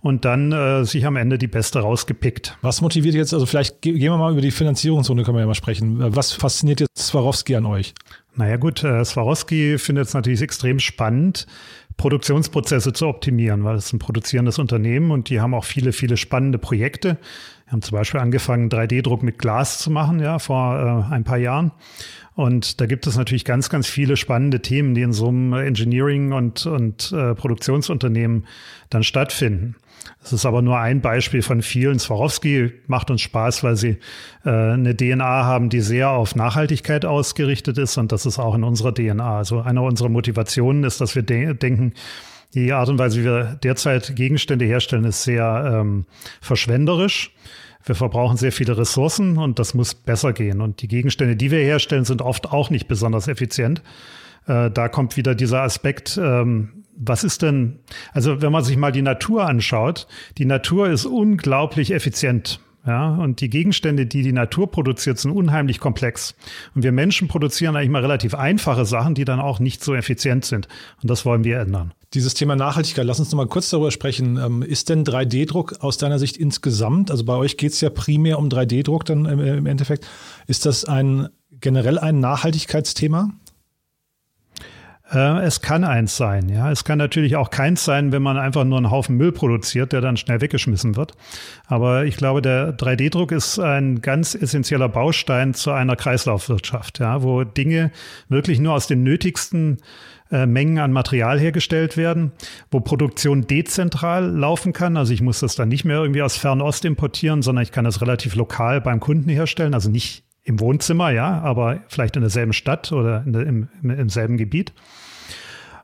und 0.06 0.24
dann 0.24 0.52
äh, 0.52 0.84
sich 0.84 1.04
am 1.04 1.16
Ende 1.16 1.36
die 1.36 1.48
beste 1.48 1.80
rausgepickt. 1.80 2.56
Was 2.62 2.80
motiviert 2.80 3.16
jetzt, 3.16 3.34
also 3.34 3.44
vielleicht 3.44 3.82
gehen 3.82 3.98
wir 3.98 4.16
mal 4.16 4.30
über 4.30 4.40
die 4.40 4.52
Finanzierungsrunde, 4.52 5.24
können 5.24 5.36
wir 5.36 5.40
ja 5.40 5.48
mal 5.48 5.54
sprechen. 5.54 5.96
Was 6.14 6.32
fasziniert 6.32 6.78
jetzt 6.78 6.96
Swarovski 6.96 7.56
an 7.56 7.66
euch? 7.66 7.92
Naja 8.36 8.56
gut, 8.56 8.84
äh, 8.84 9.04
Swarovski 9.04 9.78
findet 9.78 10.06
es 10.06 10.14
natürlich 10.14 10.42
extrem 10.42 10.78
spannend, 10.78 11.48
Produktionsprozesse 11.96 12.92
zu 12.92 13.08
optimieren, 13.08 13.64
weil 13.64 13.76
es 13.76 13.92
ein 13.92 13.98
produzierendes 13.98 14.60
Unternehmen 14.60 15.10
und 15.10 15.28
die 15.28 15.40
haben 15.40 15.54
auch 15.54 15.64
viele, 15.64 15.92
viele 15.92 16.16
spannende 16.16 16.58
Projekte. 16.58 17.18
Wir 17.64 17.72
haben 17.72 17.82
zum 17.82 17.98
Beispiel 17.98 18.20
angefangen, 18.20 18.70
3D-Druck 18.70 19.24
mit 19.24 19.40
Glas 19.40 19.80
zu 19.80 19.90
machen, 19.90 20.20
ja, 20.20 20.38
vor 20.38 21.04
äh, 21.10 21.12
ein 21.12 21.24
paar 21.24 21.38
Jahren. 21.38 21.72
Und 22.36 22.82
da 22.82 22.86
gibt 22.86 23.06
es 23.06 23.16
natürlich 23.16 23.46
ganz, 23.46 23.70
ganz 23.70 23.86
viele 23.86 24.18
spannende 24.18 24.60
Themen, 24.60 24.94
die 24.94 25.00
in 25.00 25.14
so 25.14 25.28
einem 25.28 25.54
Engineering- 25.54 26.32
und, 26.32 26.66
und 26.66 27.10
äh, 27.12 27.34
Produktionsunternehmen 27.34 28.46
dann 28.90 29.02
stattfinden. 29.02 29.74
Es 30.22 30.34
ist 30.34 30.44
aber 30.44 30.60
nur 30.60 30.78
ein 30.78 31.00
Beispiel 31.00 31.40
von 31.40 31.62
vielen. 31.62 31.98
Swarovski 31.98 32.72
macht 32.88 33.10
uns 33.10 33.22
Spaß, 33.22 33.64
weil 33.64 33.76
sie 33.76 33.96
äh, 34.44 34.50
eine 34.50 34.94
DNA 34.94 35.44
haben, 35.44 35.70
die 35.70 35.80
sehr 35.80 36.10
auf 36.10 36.36
Nachhaltigkeit 36.36 37.06
ausgerichtet 37.06 37.78
ist. 37.78 37.96
Und 37.96 38.12
das 38.12 38.26
ist 38.26 38.38
auch 38.38 38.54
in 38.54 38.64
unserer 38.64 38.92
DNA. 38.92 39.38
Also 39.38 39.62
eine 39.62 39.80
unserer 39.80 40.10
Motivationen 40.10 40.84
ist, 40.84 41.00
dass 41.00 41.14
wir 41.14 41.22
de 41.22 41.54
denken, 41.54 41.94
die 42.52 42.70
Art 42.74 42.90
und 42.90 42.98
Weise, 42.98 43.20
wie 43.20 43.24
wir 43.24 43.58
derzeit 43.62 44.14
Gegenstände 44.14 44.66
herstellen, 44.66 45.04
ist 45.04 45.24
sehr 45.24 45.80
ähm, 45.80 46.04
verschwenderisch. 46.42 47.32
Wir 47.86 47.94
verbrauchen 47.94 48.36
sehr 48.36 48.50
viele 48.50 48.76
Ressourcen 48.76 49.38
und 49.38 49.60
das 49.60 49.72
muss 49.72 49.94
besser 49.94 50.32
gehen. 50.32 50.60
Und 50.60 50.82
die 50.82 50.88
Gegenstände, 50.88 51.36
die 51.36 51.52
wir 51.52 51.60
herstellen, 51.60 52.04
sind 52.04 52.20
oft 52.20 52.52
auch 52.52 52.68
nicht 52.68 52.88
besonders 52.88 53.28
effizient. 53.28 53.80
Äh, 54.46 54.72
da 54.72 54.88
kommt 54.88 55.16
wieder 55.16 55.36
dieser 55.36 55.62
Aspekt, 55.62 56.18
ähm, 56.20 56.84
was 56.96 57.22
ist 57.22 57.42
denn, 57.42 57.78
also 58.12 58.42
wenn 58.42 58.50
man 58.50 58.64
sich 58.64 58.76
mal 58.76 58.90
die 58.90 59.02
Natur 59.02 59.46
anschaut, 59.46 60.08
die 60.38 60.46
Natur 60.46 60.88
ist 60.88 61.06
unglaublich 61.06 61.92
effizient. 61.92 62.60
Ja, 62.86 63.16
und 63.16 63.40
die 63.40 63.50
Gegenstände, 63.50 64.06
die 64.06 64.22
die 64.22 64.32
Natur 64.32 64.70
produziert, 64.70 65.18
sind 65.18 65.32
unheimlich 65.32 65.80
komplex. 65.80 66.36
Und 66.74 66.84
wir 66.84 66.92
Menschen 66.92 67.26
produzieren 67.26 67.74
eigentlich 67.74 67.90
mal 67.90 68.02
relativ 68.02 68.34
einfache 68.34 68.84
Sachen, 68.84 69.14
die 69.14 69.24
dann 69.24 69.40
auch 69.40 69.58
nicht 69.58 69.82
so 69.82 69.94
effizient 69.94 70.44
sind. 70.44 70.68
Und 71.02 71.10
das 71.10 71.24
wollen 71.24 71.42
wir 71.42 71.58
ändern. 71.58 71.92
Dieses 72.14 72.34
Thema 72.34 72.54
Nachhaltigkeit, 72.54 73.04
lass 73.04 73.18
uns 73.18 73.32
noch 73.32 73.38
mal 73.38 73.48
kurz 73.48 73.70
darüber 73.70 73.90
sprechen. 73.90 74.36
Ähm, 74.36 74.62
ist 74.62 74.88
denn 74.88 75.04
3D-Druck 75.04 75.80
aus 75.80 75.98
deiner 75.98 76.20
Sicht 76.20 76.36
insgesamt, 76.36 77.10
also 77.10 77.24
bei 77.24 77.34
euch 77.34 77.56
geht 77.56 77.72
es 77.72 77.80
ja 77.80 77.90
primär 77.90 78.38
um 78.38 78.48
3D-Druck 78.48 79.04
dann 79.04 79.26
im 79.26 79.66
Endeffekt, 79.66 80.06
ist 80.46 80.64
das 80.64 80.84
ein 80.84 81.28
generell 81.60 81.98
ein 81.98 82.20
Nachhaltigkeitsthema? 82.20 83.32
Äh, 85.12 85.44
es 85.44 85.60
kann 85.60 85.84
eins 85.84 86.16
sein, 86.16 86.48
ja. 86.48 86.70
Es 86.70 86.84
kann 86.84 86.98
natürlich 86.98 87.36
auch 87.36 87.50
keins 87.50 87.84
sein, 87.84 88.12
wenn 88.12 88.22
man 88.22 88.36
einfach 88.36 88.64
nur 88.64 88.78
einen 88.78 88.90
Haufen 88.90 89.16
Müll 89.16 89.32
produziert, 89.32 89.92
der 89.92 90.00
dann 90.00 90.16
schnell 90.16 90.40
weggeschmissen 90.40 90.96
wird. 90.96 91.12
Aber 91.66 92.04
ich 92.04 92.16
glaube, 92.16 92.42
der 92.42 92.76
3D-Druck 92.76 93.32
ist 93.32 93.58
ein 93.58 94.02
ganz 94.02 94.34
essentieller 94.34 94.88
Baustein 94.88 95.54
zu 95.54 95.70
einer 95.70 95.96
Kreislaufwirtschaft, 95.96 96.98
ja, 96.98 97.22
wo 97.22 97.44
Dinge 97.44 97.92
wirklich 98.28 98.58
nur 98.58 98.74
aus 98.74 98.88
den 98.88 99.04
nötigsten 99.04 99.78
äh, 100.32 100.46
Mengen 100.46 100.78
an 100.78 100.92
Material 100.92 101.38
hergestellt 101.38 101.96
werden, 101.96 102.32
wo 102.72 102.80
Produktion 102.80 103.46
dezentral 103.46 104.28
laufen 104.28 104.72
kann. 104.72 104.96
Also 104.96 105.12
ich 105.12 105.22
muss 105.22 105.38
das 105.38 105.54
dann 105.54 105.68
nicht 105.68 105.84
mehr 105.84 105.98
irgendwie 105.98 106.22
aus 106.22 106.36
Fernost 106.36 106.84
importieren, 106.84 107.42
sondern 107.42 107.62
ich 107.62 107.70
kann 107.70 107.84
das 107.84 108.00
relativ 108.00 108.34
lokal 108.34 108.80
beim 108.80 108.98
Kunden 108.98 109.30
herstellen, 109.30 109.72
also 109.72 109.88
nicht 109.88 110.25
im 110.46 110.60
Wohnzimmer, 110.60 111.10
ja, 111.10 111.40
aber 111.40 111.80
vielleicht 111.88 112.14
in 112.14 112.22
derselben 112.22 112.52
Stadt 112.52 112.92
oder 112.92 113.20
der, 113.26 113.42
im, 113.42 113.68
im, 113.82 114.08
selben 114.08 114.36
Gebiet. 114.36 114.72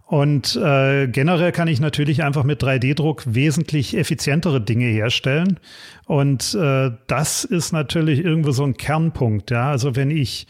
Und 0.06 0.56
äh, 0.56 1.08
generell 1.08 1.50
kann 1.52 1.66
ich 1.66 1.80
natürlich 1.80 2.22
einfach 2.22 2.44
mit 2.44 2.62
3D-Druck 2.62 3.24
wesentlich 3.26 3.96
effizientere 3.96 4.60
Dinge 4.60 4.84
herstellen. 4.84 5.58
Und 6.06 6.54
äh, 6.54 6.92
das 7.08 7.44
ist 7.44 7.72
natürlich 7.72 8.24
irgendwo 8.24 8.52
so 8.52 8.62
ein 8.62 8.76
Kernpunkt. 8.76 9.50
Ja? 9.50 9.70
Also 9.70 9.96
wenn 9.96 10.10
ich 10.10 10.46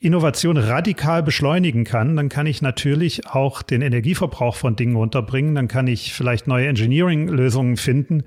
Innovation 0.00 0.56
radikal 0.56 1.22
beschleunigen 1.22 1.84
kann, 1.84 2.16
dann 2.16 2.28
kann 2.28 2.46
ich 2.46 2.62
natürlich 2.62 3.28
auch 3.28 3.62
den 3.62 3.80
Energieverbrauch 3.80 4.56
von 4.56 4.74
Dingen 4.76 4.96
runterbringen. 4.96 5.54
Dann 5.54 5.68
kann 5.68 5.86
ich 5.86 6.12
vielleicht 6.12 6.48
neue 6.48 6.66
Engineering-Lösungen 6.66 7.76
finden, 7.76 8.24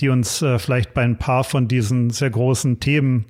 die 0.00 0.08
uns 0.08 0.40
äh, 0.40 0.58
vielleicht 0.58 0.94
bei 0.94 1.02
ein 1.02 1.18
paar 1.18 1.44
von 1.44 1.68
diesen 1.68 2.10
sehr 2.10 2.30
großen 2.30 2.80
Themen 2.80 3.26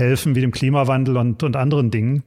helfen, 0.00 0.34
wie 0.34 0.40
dem 0.40 0.50
Klimawandel 0.50 1.16
und, 1.16 1.42
und 1.42 1.54
anderen 1.54 1.90
Dingen, 1.90 2.24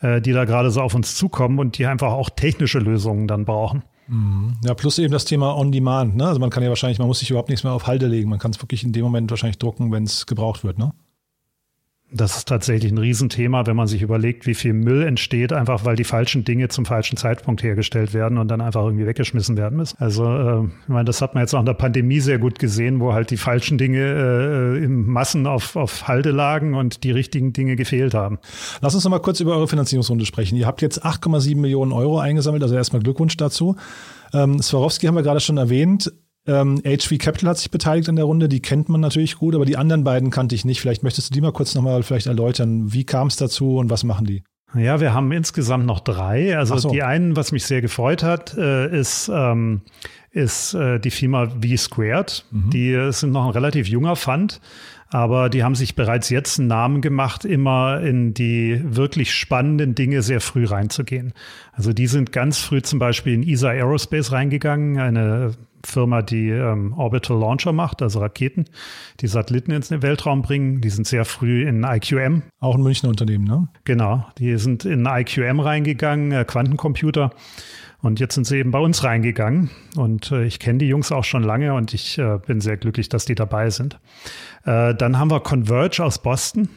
äh, 0.00 0.20
die 0.20 0.32
da 0.32 0.44
gerade 0.44 0.70
so 0.70 0.80
auf 0.80 0.94
uns 0.94 1.14
zukommen 1.14 1.58
und 1.58 1.76
die 1.76 1.86
einfach 1.86 2.12
auch 2.12 2.30
technische 2.30 2.78
Lösungen 2.78 3.28
dann 3.28 3.44
brauchen. 3.44 3.82
Mhm. 4.08 4.54
Ja, 4.64 4.74
plus 4.74 4.98
eben 4.98 5.12
das 5.12 5.24
Thema 5.24 5.56
On 5.56 5.72
Demand. 5.72 6.16
Ne? 6.16 6.26
Also 6.26 6.40
man 6.40 6.50
kann 6.50 6.62
ja 6.62 6.68
wahrscheinlich, 6.68 6.98
man 6.98 7.08
muss 7.08 7.18
sich 7.18 7.30
überhaupt 7.30 7.48
nichts 7.48 7.64
mehr 7.64 7.72
auf 7.72 7.86
Halde 7.86 8.06
legen. 8.06 8.30
Man 8.30 8.38
kann 8.38 8.52
es 8.52 8.62
wirklich 8.62 8.84
in 8.84 8.92
dem 8.92 9.02
Moment 9.02 9.30
wahrscheinlich 9.30 9.58
drucken, 9.58 9.92
wenn 9.92 10.04
es 10.04 10.26
gebraucht 10.26 10.64
wird. 10.64 10.78
Ne? 10.78 10.92
Das 12.12 12.36
ist 12.36 12.46
tatsächlich 12.46 12.92
ein 12.92 12.98
Riesenthema, 12.98 13.66
wenn 13.66 13.74
man 13.74 13.88
sich 13.88 14.00
überlegt, 14.00 14.46
wie 14.46 14.54
viel 14.54 14.72
Müll 14.72 15.02
entsteht, 15.02 15.52
einfach 15.52 15.84
weil 15.84 15.96
die 15.96 16.04
falschen 16.04 16.44
Dinge 16.44 16.68
zum 16.68 16.84
falschen 16.84 17.16
Zeitpunkt 17.16 17.64
hergestellt 17.64 18.14
werden 18.14 18.38
und 18.38 18.46
dann 18.46 18.60
einfach 18.60 18.84
irgendwie 18.84 19.06
weggeschmissen 19.06 19.56
werden 19.56 19.76
müssen. 19.76 19.96
Also, 19.98 20.24
äh, 20.24 20.64
ich 20.64 20.88
meine, 20.88 21.04
das 21.04 21.20
hat 21.20 21.34
man 21.34 21.42
jetzt 21.42 21.52
auch 21.54 21.58
in 21.58 21.66
der 21.66 21.74
Pandemie 21.74 22.20
sehr 22.20 22.38
gut 22.38 22.60
gesehen, 22.60 23.00
wo 23.00 23.12
halt 23.12 23.30
die 23.30 23.36
falschen 23.36 23.76
Dinge 23.76 23.98
äh, 23.98 24.84
in 24.84 25.04
Massen 25.04 25.48
auf, 25.48 25.74
auf 25.74 26.06
Halde 26.06 26.30
lagen 26.30 26.74
und 26.74 27.02
die 27.02 27.10
richtigen 27.10 27.52
Dinge 27.52 27.74
gefehlt 27.74 28.14
haben. 28.14 28.38
Lass 28.80 28.94
uns 28.94 29.02
noch 29.02 29.10
mal 29.10 29.18
kurz 29.18 29.40
über 29.40 29.56
eure 29.56 29.66
Finanzierungsrunde 29.66 30.26
sprechen. 30.26 30.54
Ihr 30.54 30.66
habt 30.66 30.82
jetzt 30.82 31.04
8,7 31.04 31.56
Millionen 31.56 31.90
Euro 31.90 32.20
eingesammelt, 32.20 32.62
also 32.62 32.76
erstmal 32.76 33.02
Glückwunsch 33.02 33.36
dazu. 33.36 33.74
Ähm, 34.32 34.62
Swarovski 34.62 35.06
haben 35.06 35.16
wir 35.16 35.24
gerade 35.24 35.40
schon 35.40 35.56
erwähnt. 35.56 36.12
Ähm, 36.46 36.80
HV 36.84 37.18
Capital 37.18 37.50
hat 37.50 37.58
sich 37.58 37.70
beteiligt 37.70 38.08
an 38.08 38.16
der 38.16 38.24
Runde, 38.24 38.48
die 38.48 38.60
kennt 38.60 38.88
man 38.88 39.00
natürlich 39.00 39.36
gut, 39.36 39.54
aber 39.54 39.64
die 39.64 39.76
anderen 39.76 40.04
beiden 40.04 40.30
kannte 40.30 40.54
ich 40.54 40.64
nicht. 40.64 40.80
Vielleicht 40.80 41.02
möchtest 41.02 41.30
du 41.30 41.34
die 41.34 41.40
mal 41.40 41.52
kurz 41.52 41.74
nochmal 41.74 42.02
vielleicht 42.02 42.26
erläutern. 42.26 42.92
Wie 42.92 43.04
kam 43.04 43.28
es 43.28 43.36
dazu 43.36 43.76
und 43.76 43.90
was 43.90 44.04
machen 44.04 44.26
die? 44.26 44.42
Ja, 44.74 45.00
wir 45.00 45.14
haben 45.14 45.32
insgesamt 45.32 45.86
noch 45.86 46.00
drei. 46.00 46.56
Also 46.56 46.76
so. 46.76 46.90
die 46.90 47.02
einen, 47.02 47.36
was 47.36 47.52
mich 47.52 47.64
sehr 47.64 47.80
gefreut 47.80 48.22
hat, 48.22 48.56
äh, 48.56 48.98
ist, 48.98 49.30
ähm, 49.32 49.82
ist 50.30 50.74
äh, 50.74 50.98
die 50.98 51.10
Firma 51.10 51.46
V 51.48 51.76
Squared. 51.76 52.44
Mhm. 52.50 52.70
Die 52.70 53.12
sind 53.12 53.32
noch 53.32 53.46
ein 53.46 53.52
relativ 53.52 53.88
junger 53.88 54.16
Fund, 54.16 54.60
aber 55.08 55.48
die 55.48 55.62
haben 55.62 55.74
sich 55.74 55.94
bereits 55.94 56.30
jetzt 56.30 56.58
einen 56.58 56.68
Namen 56.68 57.00
gemacht, 57.00 57.44
immer 57.44 58.00
in 58.00 58.34
die 58.34 58.80
wirklich 58.84 59.32
spannenden 59.32 59.94
Dinge 59.94 60.22
sehr 60.22 60.40
früh 60.40 60.66
reinzugehen. 60.66 61.32
Also 61.72 61.92
die 61.92 62.08
sind 62.08 62.32
ganz 62.32 62.58
früh 62.58 62.82
zum 62.82 62.98
Beispiel 62.98 63.34
in 63.34 63.48
ESA 63.48 63.68
Aerospace 63.68 64.32
reingegangen, 64.32 64.98
eine 64.98 65.52
Firma, 65.86 66.22
die 66.22 66.50
ähm, 66.50 66.92
Orbital 66.92 67.38
Launcher 67.38 67.72
macht, 67.72 68.02
also 68.02 68.20
Raketen, 68.20 68.66
die 69.20 69.26
Satelliten 69.26 69.70
ins 69.70 69.90
Weltraum 69.90 70.42
bringen. 70.42 70.80
Die 70.80 70.90
sind 70.90 71.06
sehr 71.06 71.24
früh 71.24 71.66
in 71.66 71.84
IQM. 71.84 72.42
Auch 72.60 72.74
ein 72.74 72.82
Münchner 72.82 73.08
Unternehmen, 73.08 73.44
ne? 73.44 73.68
Genau, 73.84 74.26
die 74.38 74.56
sind 74.58 74.84
in 74.84 75.06
IQM 75.06 75.60
reingegangen, 75.60 76.32
äh, 76.32 76.44
Quantencomputer. 76.44 77.30
Und 78.02 78.20
jetzt 78.20 78.34
sind 78.34 78.46
sie 78.46 78.58
eben 78.58 78.70
bei 78.70 78.78
uns 78.78 79.04
reingegangen. 79.04 79.70
Und 79.96 80.30
äh, 80.30 80.44
ich 80.44 80.58
kenne 80.58 80.78
die 80.78 80.88
Jungs 80.88 81.12
auch 81.12 81.24
schon 81.24 81.42
lange 81.42 81.74
und 81.74 81.94
ich 81.94 82.18
äh, 82.18 82.38
bin 82.46 82.60
sehr 82.60 82.76
glücklich, 82.76 83.08
dass 83.08 83.24
die 83.24 83.34
dabei 83.34 83.70
sind. 83.70 83.98
Äh, 84.64 84.94
dann 84.94 85.18
haben 85.18 85.30
wir 85.30 85.40
Converge 85.40 86.04
aus 86.04 86.22
Boston. 86.22 86.68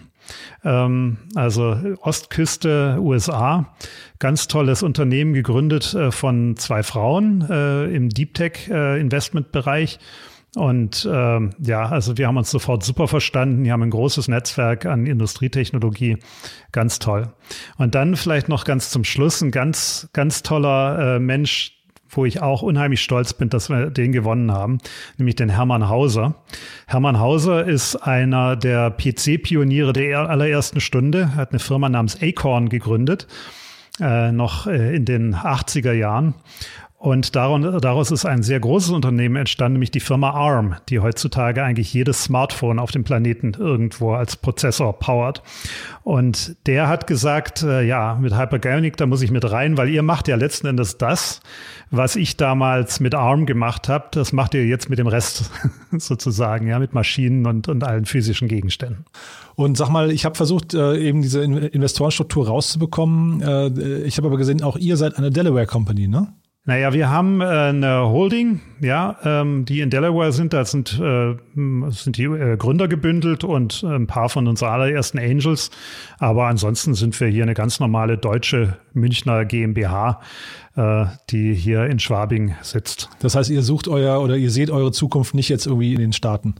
Ähm, 0.63 1.17
also 1.35 1.77
Ostküste 2.01 2.97
USA. 2.99 3.73
Ganz 4.19 4.47
tolles 4.47 4.83
Unternehmen 4.83 5.33
gegründet 5.33 5.93
äh, 5.93 6.11
von 6.11 6.55
zwei 6.57 6.83
Frauen 6.83 7.47
äh, 7.49 7.85
im 7.85 8.09
Deep 8.09 8.33
Tech 8.33 8.69
äh, 8.69 8.99
Investment 8.99 9.51
Bereich. 9.51 9.99
Und 10.55 11.07
ähm, 11.11 11.51
ja, 11.59 11.87
also 11.87 12.17
wir 12.17 12.27
haben 12.27 12.37
uns 12.37 12.49
sofort 12.49 12.83
super 12.83 13.07
verstanden. 13.07 13.63
Die 13.63 13.71
haben 13.71 13.83
ein 13.83 13.91
großes 13.91 14.27
Netzwerk 14.27 14.85
an 14.85 15.05
Industrietechnologie. 15.05 16.17
Ganz 16.71 16.97
toll. 16.97 17.31
Und 17.77 17.93
dann 17.93 18.15
vielleicht 18.15 18.49
noch 18.49 18.65
ganz 18.65 18.89
zum 18.89 19.03
Schluss 19.03 19.41
ein 19.41 19.51
ganz, 19.51 20.09
ganz 20.11 20.41
toller 20.41 21.15
äh, 21.15 21.19
Mensch, 21.19 21.78
wo 22.09 22.25
ich 22.25 22.41
auch 22.41 22.61
unheimlich 22.61 23.01
stolz 23.01 23.33
bin, 23.33 23.49
dass 23.49 23.69
wir 23.69 23.89
den 23.89 24.11
gewonnen 24.11 24.51
haben, 24.51 24.79
nämlich 25.17 25.35
den 25.35 25.49
Hermann 25.49 25.89
Hauser. 25.89 26.35
Hermann 26.87 27.19
Hauser 27.19 27.65
ist 27.65 27.95
einer 27.95 28.55
der 28.55 28.91
PC-Pioniere 28.91 29.93
der 29.93 30.29
allerersten 30.29 30.81
Stunde, 30.81 31.35
hat 31.35 31.51
eine 31.51 31.59
Firma 31.59 31.89
namens 31.89 32.21
Acorn 32.21 32.69
gegründet, 32.69 33.27
äh, 33.99 34.31
noch 34.31 34.67
äh, 34.67 34.95
in 34.95 35.05
den 35.05 35.35
80er 35.35 35.93
Jahren. 35.93 36.33
Und 36.99 37.33
daraus 37.33 38.11
ist 38.11 38.25
ein 38.25 38.43
sehr 38.43 38.59
großes 38.59 38.89
Unternehmen 38.89 39.37
entstanden, 39.37 39.75
nämlich 39.75 39.91
die 39.91 40.01
Firma 40.01 40.31
ARM, 40.31 40.75
die 40.89 40.99
heutzutage 40.99 41.63
eigentlich 41.63 41.93
jedes 41.93 42.25
Smartphone 42.25 42.77
auf 42.77 42.91
dem 42.91 43.05
Planeten 43.05 43.53
irgendwo 43.57 44.11
als 44.11 44.35
Prozessor 44.35 44.99
powert. 44.99 45.41
Und 46.03 46.57
der 46.67 46.89
hat 46.89 47.07
gesagt, 47.07 47.63
äh, 47.63 47.83
ja, 47.83 48.17
mit 48.19 48.37
Hypergonic, 48.37 48.97
da 48.97 49.05
muss 49.05 49.21
ich 49.21 49.31
mit 49.31 49.49
rein, 49.49 49.77
weil 49.77 49.87
ihr 49.87 50.03
macht 50.03 50.27
ja 50.27 50.35
letzten 50.35 50.67
Endes 50.67 50.97
das, 50.97 51.39
was 51.89 52.17
ich 52.17 52.35
damals 52.35 52.99
mit 52.99 53.15
ARM 53.15 53.45
gemacht 53.45 53.87
habe, 53.87 54.09
das 54.11 54.33
macht 54.33 54.53
ihr 54.53 54.65
jetzt 54.65 54.89
mit 54.89 54.99
dem 54.99 55.07
Rest 55.07 55.49
sozusagen, 55.97 56.67
ja, 56.67 56.79
mit 56.79 56.93
Maschinen 56.93 57.45
und, 57.45 57.69
und 57.69 57.81
allen 57.85 58.03
physischen 58.03 58.49
Gegenständen. 58.49 59.05
Und 59.55 59.77
sag 59.77 59.87
mal, 59.87 60.11
ich 60.11 60.25
habe 60.25 60.35
versucht, 60.35 60.73
äh, 60.73 60.97
eben 60.97 61.21
diese 61.21 61.43
Investorenstruktur 61.43 62.47
rauszubekommen. 62.47 63.41
Äh, 63.41 64.01
ich 64.01 64.17
habe 64.17 64.27
aber 64.27 64.37
gesehen, 64.37 64.63
auch 64.63 64.75
ihr 64.75 64.97
seid 64.97 65.17
eine 65.17 65.31
Delaware 65.31 65.65
Company, 65.65 66.09
ne? 66.09 66.33
Naja, 66.65 66.93
wir 66.93 67.09
haben 67.09 67.41
äh, 67.41 67.45
eine 67.45 68.09
Holding, 68.09 68.61
ja, 68.81 69.17
ähm, 69.23 69.65
die 69.65 69.79
in 69.79 69.89
Delaware 69.89 70.31
sind. 70.31 70.53
Da 70.53 70.65
sind, 70.65 70.99
äh, 70.99 71.35
sind 71.55 72.17
die 72.17 72.25
äh, 72.25 72.57
Gründer 72.57 72.87
gebündelt 72.87 73.43
und 73.43 73.83
ein 73.83 74.07
paar 74.07 74.29
von 74.29 74.47
unseren 74.47 74.69
allerersten 74.69 75.17
Angels. 75.17 75.71
Aber 76.19 76.47
ansonsten 76.47 76.93
sind 76.93 77.19
wir 77.19 77.27
hier 77.27 77.43
eine 77.43 77.53
ganz 77.53 77.79
normale 77.79 78.17
deutsche 78.17 78.77
Münchner 78.93 79.45
GmbH, 79.45 80.21
äh, 80.75 81.05
die 81.29 81.53
hier 81.53 81.85
in 81.85 81.97
Schwabing 81.97 82.55
sitzt. 82.61 83.09
Das 83.19 83.35
heißt, 83.35 83.49
ihr 83.49 83.63
sucht 83.63 83.87
euer 83.87 84.21
oder 84.21 84.35
ihr 84.35 84.51
seht 84.51 84.69
eure 84.69 84.91
Zukunft 84.91 85.33
nicht 85.33 85.49
jetzt 85.49 85.65
irgendwie 85.65 85.93
in 85.93 86.01
den 86.01 86.13
Staaten? 86.13 86.55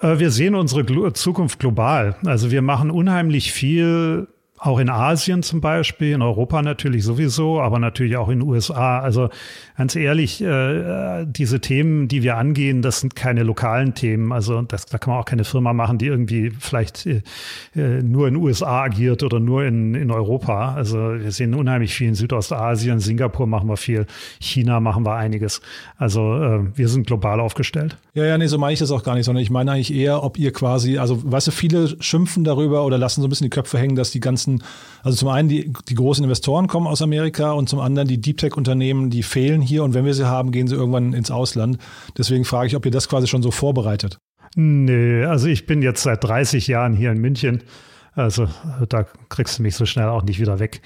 Äh, 0.00 0.18
wir 0.18 0.30
sehen 0.30 0.54
unsere 0.56 0.84
Glo 0.84 1.10
Zukunft 1.10 1.58
global. 1.58 2.16
Also 2.26 2.50
wir 2.50 2.60
machen 2.60 2.90
unheimlich 2.90 3.52
viel 3.52 4.28
auch 4.64 4.78
in 4.78 4.88
Asien 4.88 5.42
zum 5.42 5.60
Beispiel, 5.60 6.12
in 6.12 6.22
Europa 6.22 6.62
natürlich 6.62 7.02
sowieso, 7.02 7.60
aber 7.60 7.80
natürlich 7.80 8.16
auch 8.16 8.28
in 8.28 8.38
den 8.38 8.48
USA. 8.48 9.00
Also 9.00 9.28
ganz 9.76 9.96
ehrlich, 9.96 10.40
äh, 10.40 11.26
diese 11.26 11.60
Themen, 11.60 12.06
die 12.06 12.22
wir 12.22 12.36
angehen, 12.36 12.80
das 12.80 13.00
sind 13.00 13.16
keine 13.16 13.42
lokalen 13.42 13.94
Themen. 13.94 14.30
Also 14.30 14.62
das, 14.62 14.86
da 14.86 14.98
kann 14.98 15.14
man 15.14 15.20
auch 15.20 15.24
keine 15.24 15.42
Firma 15.42 15.72
machen, 15.72 15.98
die 15.98 16.06
irgendwie 16.06 16.50
vielleicht 16.50 17.06
äh, 17.06 17.22
äh 17.74 18.02
nur 18.02 18.28
in 18.28 18.34
den 18.34 18.42
USA 18.42 18.82
agiert 18.82 19.24
oder 19.24 19.40
nur 19.40 19.64
in, 19.64 19.96
in 19.96 20.12
Europa. 20.12 20.74
Also 20.74 20.96
wir 20.96 21.32
sehen 21.32 21.54
unheimlich 21.54 21.92
viel 21.92 22.06
in 22.06 22.14
Südostasien, 22.14 23.00
Singapur 23.00 23.48
machen 23.48 23.68
wir 23.68 23.76
viel, 23.76 24.06
China 24.38 24.78
machen 24.78 25.04
wir 25.04 25.16
einiges. 25.16 25.60
Also 25.96 26.20
wir 26.74 26.88
sind 26.88 27.08
global 27.08 27.40
aufgestellt. 27.40 27.96
Ja, 28.14 28.24
ja, 28.24 28.38
nee, 28.38 28.46
so 28.46 28.58
meine 28.58 28.74
ich 28.74 28.78
das 28.78 28.90
auch 28.90 29.02
gar 29.02 29.14
nicht, 29.14 29.24
sondern 29.24 29.42
ich 29.42 29.50
meine 29.50 29.72
eigentlich 29.72 29.92
eher, 29.92 30.22
ob 30.22 30.38
ihr 30.38 30.52
quasi, 30.52 30.98
also 30.98 31.18
weißt 31.24 31.48
du, 31.48 31.50
viele 31.50 32.00
schimpfen 32.00 32.44
darüber 32.44 32.84
oder 32.84 32.98
lassen 32.98 33.22
so 33.22 33.26
ein 33.26 33.30
bisschen 33.30 33.46
die 33.46 33.50
Köpfe 33.50 33.78
hängen, 33.78 33.96
dass 33.96 34.10
die 34.10 34.20
ganzen 34.20 34.51
ganzen, 34.58 34.68
also 35.02 35.16
zum 35.16 35.28
einen 35.28 35.48
die, 35.48 35.72
die 35.88 35.94
großen 35.94 36.24
Investoren 36.24 36.66
kommen 36.66 36.86
aus 36.86 37.02
Amerika 37.02 37.52
und 37.52 37.68
zum 37.68 37.80
anderen 37.80 38.08
die 38.08 38.20
Deep 38.20 38.38
Tech-Unternehmen, 38.38 39.10
die 39.10 39.22
fehlen 39.22 39.60
hier 39.60 39.84
und 39.84 39.94
wenn 39.94 40.04
wir 40.04 40.14
sie 40.14 40.26
haben, 40.26 40.52
gehen 40.52 40.68
sie 40.68 40.76
irgendwann 40.76 41.12
ins 41.12 41.30
Ausland. 41.30 41.78
Deswegen 42.16 42.44
frage 42.44 42.68
ich, 42.68 42.76
ob 42.76 42.84
ihr 42.84 42.92
das 42.92 43.08
quasi 43.08 43.26
schon 43.26 43.42
so 43.42 43.50
vorbereitet. 43.50 44.18
Nö, 44.54 45.26
also 45.26 45.48
ich 45.48 45.66
bin 45.66 45.82
jetzt 45.82 46.02
seit 46.02 46.22
30 46.24 46.66
Jahren 46.66 46.94
hier 46.94 47.10
in 47.10 47.18
München. 47.18 47.62
Also 48.14 48.46
da 48.88 49.06
kriegst 49.30 49.58
du 49.58 49.62
mich 49.62 49.76
so 49.76 49.86
schnell 49.86 50.08
auch 50.08 50.22
nicht 50.22 50.38
wieder 50.38 50.58
weg. 50.58 50.82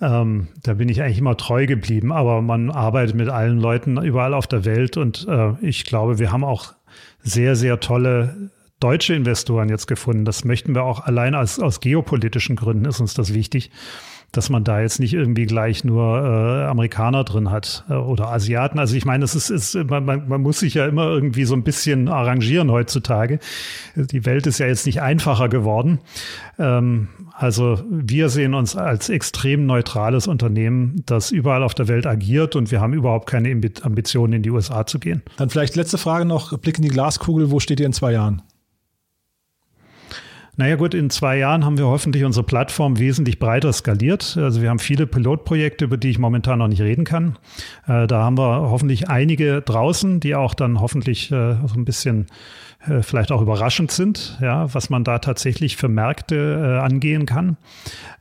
Ähm, 0.00 0.48
da 0.62 0.74
bin 0.74 0.88
ich 0.88 1.02
eigentlich 1.02 1.18
immer 1.18 1.36
treu 1.36 1.66
geblieben, 1.66 2.12
aber 2.12 2.40
man 2.40 2.70
arbeitet 2.70 3.16
mit 3.16 3.28
allen 3.28 3.58
Leuten 3.58 4.02
überall 4.02 4.32
auf 4.32 4.46
der 4.46 4.64
Welt 4.64 4.96
und 4.96 5.26
äh, 5.28 5.52
ich 5.60 5.84
glaube, 5.84 6.18
wir 6.18 6.32
haben 6.32 6.44
auch 6.44 6.72
sehr, 7.22 7.54
sehr 7.54 7.80
tolle 7.80 8.50
deutsche 8.80 9.14
Investoren 9.14 9.68
jetzt 9.68 9.86
gefunden. 9.86 10.24
Das 10.24 10.44
möchten 10.44 10.74
wir 10.74 10.82
auch 10.84 11.00
allein 11.00 11.34
aus, 11.34 11.60
aus 11.60 11.80
geopolitischen 11.80 12.56
Gründen 12.56 12.86
ist 12.86 13.00
uns 13.00 13.14
das 13.14 13.34
wichtig, 13.34 13.70
dass 14.32 14.48
man 14.48 14.62
da 14.62 14.80
jetzt 14.80 15.00
nicht 15.00 15.12
irgendwie 15.12 15.46
gleich 15.46 15.82
nur 15.82 16.18
äh, 16.18 16.64
Amerikaner 16.66 17.24
drin 17.24 17.50
hat 17.50 17.84
äh, 17.88 17.94
oder 17.94 18.28
Asiaten. 18.28 18.78
Also 18.78 18.94
ich 18.94 19.04
meine, 19.04 19.24
es 19.24 19.34
ist, 19.34 19.50
ist 19.50 19.74
man, 19.74 20.04
man 20.04 20.40
muss 20.40 20.60
sich 20.60 20.74
ja 20.74 20.86
immer 20.86 21.06
irgendwie 21.06 21.44
so 21.44 21.54
ein 21.54 21.64
bisschen 21.64 22.08
arrangieren 22.08 22.70
heutzutage. 22.70 23.40
Die 23.96 24.24
Welt 24.24 24.46
ist 24.46 24.58
ja 24.58 24.66
jetzt 24.66 24.86
nicht 24.86 25.02
einfacher 25.02 25.48
geworden. 25.48 25.98
Ähm, 26.58 27.08
also 27.34 27.82
wir 27.90 28.28
sehen 28.28 28.54
uns 28.54 28.76
als 28.76 29.08
extrem 29.08 29.66
neutrales 29.66 30.28
Unternehmen, 30.28 31.02
das 31.06 31.32
überall 31.32 31.64
auf 31.64 31.74
der 31.74 31.88
Welt 31.88 32.06
agiert 32.06 32.54
und 32.54 32.70
wir 32.70 32.80
haben 32.80 32.92
überhaupt 32.92 33.28
keine 33.28 33.50
Ambitionen, 33.82 34.34
in 34.34 34.42
die 34.42 34.50
USA 34.50 34.86
zu 34.86 35.00
gehen. 35.00 35.22
Dann 35.38 35.50
vielleicht 35.50 35.74
letzte 35.74 35.98
Frage 35.98 36.24
noch, 36.24 36.56
Blick 36.58 36.78
in 36.78 36.84
die 36.84 36.88
Glaskugel, 36.88 37.50
wo 37.50 37.58
steht 37.58 37.80
ihr 37.80 37.86
in 37.86 37.92
zwei 37.92 38.12
Jahren? 38.12 38.42
Naja 40.56 40.76
gut, 40.76 40.94
in 40.94 41.10
zwei 41.10 41.38
Jahren 41.38 41.64
haben 41.64 41.78
wir 41.78 41.86
hoffentlich 41.86 42.24
unsere 42.24 42.44
Plattform 42.44 42.98
wesentlich 42.98 43.38
breiter 43.38 43.72
skaliert. 43.72 44.36
Also 44.36 44.60
wir 44.62 44.70
haben 44.70 44.78
viele 44.78 45.06
Pilotprojekte, 45.06 45.84
über 45.86 45.96
die 45.96 46.10
ich 46.10 46.18
momentan 46.18 46.58
noch 46.58 46.68
nicht 46.68 46.82
reden 46.82 47.04
kann. 47.04 47.38
Äh, 47.86 48.06
da 48.06 48.22
haben 48.22 48.36
wir 48.36 48.70
hoffentlich 48.70 49.08
einige 49.08 49.62
draußen, 49.62 50.20
die 50.20 50.34
auch 50.34 50.54
dann 50.54 50.80
hoffentlich 50.80 51.30
äh, 51.32 51.54
so 51.66 51.74
ein 51.74 51.84
bisschen 51.84 52.26
äh, 52.86 53.02
vielleicht 53.02 53.32
auch 53.32 53.42
überraschend 53.42 53.90
sind, 53.90 54.38
ja, 54.40 54.72
was 54.74 54.90
man 54.90 55.04
da 55.04 55.18
tatsächlich 55.18 55.76
für 55.76 55.88
Märkte 55.88 56.80
angehen 56.82 57.26
kann. 57.26 57.56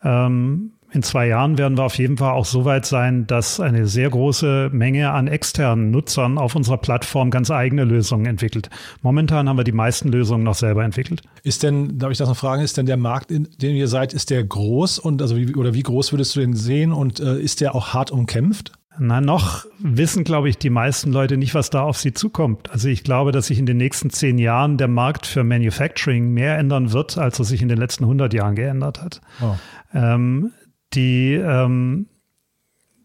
Ähm, 0.04 0.72
in 0.92 1.04
zwei 1.04 1.28
Jahren 1.28 1.58
werden 1.58 1.78
wir 1.78 1.84
auf 1.84 1.98
jeden 1.98 2.18
Fall 2.18 2.32
auch 2.32 2.46
so 2.46 2.66
weit 2.66 2.86
sein, 2.86 3.28
dass 3.28 3.60
eine 3.60 3.86
sehr 3.88 4.10
große 4.10 4.70
Menge 4.72 5.12
an 5.12 5.28
externen 5.28 5.92
Nutzern 5.92 6.38
auf 6.38 6.56
unserer 6.56 6.78
Plattform 6.78 7.30
ganz 7.30 7.52
eigene 7.52 7.84
Lösungen 7.84 8.26
entwickelt. 8.26 8.70
Momentan 9.02 9.48
haben 9.48 9.58
wir 9.58 9.64
die 9.64 9.72
meisten 9.72 10.10
Lösungen 10.10 10.44
noch 10.44 10.56
selber 10.56 10.84
entwickelt. 10.84 11.22
Ist 11.44 11.64
denn, 11.64 12.00
darf 12.00 12.12
ich 12.12 12.18
das 12.18 12.30
noch 12.30 12.38
fragen, 12.38 12.64
ist 12.64 12.78
denn 12.78 12.86
der 12.88 12.98
Markt, 12.98 13.32
in 13.32 13.48
dem 13.62 13.76
ihr 13.76 13.88
seid, 13.88 14.14
ist 14.14 14.30
der 14.30 14.44
groß 14.44 15.00
und 15.00 15.22
also 15.22 15.38
wie, 15.38 15.56
oder 15.56 15.74
wie 15.74 15.84
groß 15.84 16.12
würdest 16.12 16.36
du 16.36 16.40
den 16.40 16.56
sehen 16.56 16.92
und 16.92 17.20
äh, 17.20 17.40
ist 17.40 17.62
der 17.62 17.76
auch 17.76 17.94
hart 17.94 18.12
umkämpft? 18.12 18.72
Na, 19.02 19.22
noch 19.22 19.66
wissen, 19.80 20.26
glaube 20.26 20.50
ich, 20.50 20.58
die 20.58 20.70
meisten 20.70 21.14
Leute 21.14 21.38
nicht, 21.38 21.56
was 21.56 21.70
da 21.70 21.84
auf 21.84 21.98
sie 21.98 22.14
zukommt. 22.14 22.70
Also 22.70 22.90
ich 22.90 23.06
glaube, 23.06 23.32
dass 23.32 23.48
sich 23.48 23.58
in 23.58 23.66
den 23.66 23.78
nächsten 23.78 24.10
zehn 24.10 24.38
Jahren 24.38 24.78
der 24.78 24.90
Markt 24.90 25.26
für 25.26 25.46
Manufacturing 25.46 26.34
mehr 26.34 26.58
ändern 26.58 26.92
wird, 26.92 27.18
als 27.18 27.40
er 27.40 27.46
sich 27.46 27.62
in 27.62 27.70
den 27.70 27.78
letzten 27.78 28.04
100 28.04 28.34
Jahren 28.34 28.56
geändert 28.56 29.02
hat. 29.02 29.22
Oh. 29.42 29.56
Ähm, 29.94 30.52
die, 30.94 31.34
ähm, 31.34 32.08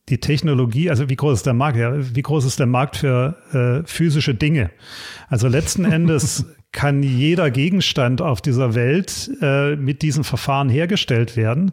die 0.09 0.19
Technologie, 0.19 0.91
also 0.91 1.09
wie 1.09 1.17
groß 1.17 1.39
ist 1.39 1.47
der 1.47 1.55
Markt? 1.55 1.79
Ja, 1.79 1.95
wie 1.97 2.23
groß 2.23 2.45
ist 2.45 2.59
der 2.59 2.67
Markt 2.67 2.97
für 2.97 3.37
äh, 3.85 3.87
physische 3.89 4.35
Dinge? 4.35 4.71
Also 5.29 5.49
letzten 5.49 5.85
Endes 5.91 6.47
kann 6.75 7.05
jeder 7.05 7.53
Gegenstand 7.53 8.21
auf 8.21 8.43
dieser 8.43 8.75
Welt 8.75 9.31
äh, 9.41 9.77
mit 9.77 10.03
diesem 10.03 10.25
Verfahren 10.25 10.69
hergestellt 10.69 11.37
werden. 11.37 11.71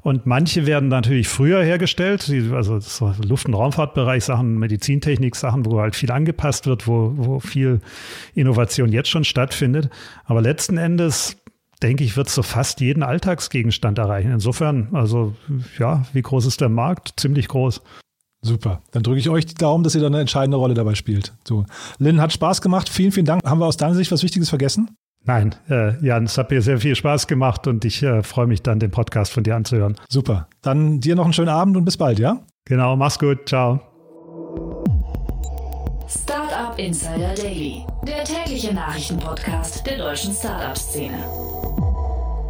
Und 0.00 0.26
manche 0.26 0.64
werden 0.64 0.88
natürlich 0.88 1.26
früher 1.26 1.62
hergestellt, 1.62 2.32
also 2.52 2.78
so 2.78 3.12
Luft- 3.26 3.46
und 3.46 3.54
Raumfahrtbereich, 3.54 4.24
Sachen, 4.24 4.58
Medizintechnik, 4.58 5.34
Sachen, 5.34 5.66
wo 5.66 5.80
halt 5.80 5.96
viel 5.96 6.12
angepasst 6.12 6.66
wird, 6.66 6.86
wo, 6.86 7.12
wo 7.16 7.40
viel 7.40 7.80
Innovation 8.34 8.92
jetzt 8.92 9.10
schon 9.10 9.24
stattfindet. 9.24 9.90
Aber 10.24 10.40
letzten 10.40 10.78
Endes 10.78 11.36
denke 11.82 12.04
ich, 12.04 12.16
wird 12.16 12.28
so 12.28 12.42
fast 12.42 12.80
jeden 12.80 13.02
Alltagsgegenstand 13.02 13.98
erreichen. 13.98 14.32
Insofern, 14.32 14.88
also 14.92 15.34
ja, 15.78 16.04
wie 16.12 16.22
groß 16.22 16.46
ist 16.46 16.60
der 16.60 16.68
Markt? 16.68 17.14
Ziemlich 17.16 17.48
groß. 17.48 17.82
Super. 18.42 18.82
Dann 18.90 19.02
drücke 19.02 19.18
ich 19.18 19.30
euch 19.30 19.46
die 19.46 19.54
Daumen, 19.54 19.84
dass 19.84 19.94
ihr 19.94 20.02
da 20.02 20.08
eine 20.08 20.20
entscheidende 20.20 20.58
Rolle 20.58 20.74
dabei 20.74 20.94
spielt. 20.94 21.32
So. 21.44 21.64
Lynn, 21.98 22.20
hat 22.20 22.32
Spaß 22.32 22.60
gemacht. 22.60 22.88
Vielen, 22.90 23.10
vielen 23.10 23.26
Dank. 23.26 23.42
Haben 23.44 23.58
wir 23.58 23.66
aus 23.66 23.78
deiner 23.78 23.94
Sicht 23.94 24.12
was 24.12 24.22
Wichtiges 24.22 24.50
vergessen? 24.50 24.90
Nein, 25.26 25.54
äh, 25.70 25.98
Jan, 26.04 26.24
es 26.24 26.36
hat 26.36 26.50
mir 26.50 26.60
sehr 26.60 26.78
viel 26.78 26.94
Spaß 26.94 27.26
gemacht 27.26 27.66
und 27.66 27.86
ich 27.86 28.02
äh, 28.02 28.22
freue 28.22 28.46
mich 28.46 28.62
dann, 28.62 28.78
den 28.78 28.90
Podcast 28.90 29.32
von 29.32 29.42
dir 29.42 29.56
anzuhören. 29.56 29.96
Super. 30.10 30.48
Dann 30.60 31.00
dir 31.00 31.16
noch 31.16 31.24
einen 31.24 31.32
schönen 31.32 31.48
Abend 31.48 31.78
und 31.78 31.86
bis 31.86 31.96
bald, 31.96 32.18
ja? 32.18 32.44
Genau, 32.66 32.96
mach's 32.96 33.18
gut. 33.18 33.48
Ciao. 33.48 33.93
Startup 36.74 36.78
Insider 36.78 37.34
Daily, 37.34 37.84
der 38.06 38.24
tägliche 38.24 38.74
Nachrichtenpodcast 38.74 39.86
der 39.86 39.98
deutschen 39.98 40.32
Startup-Szene. 40.32 41.18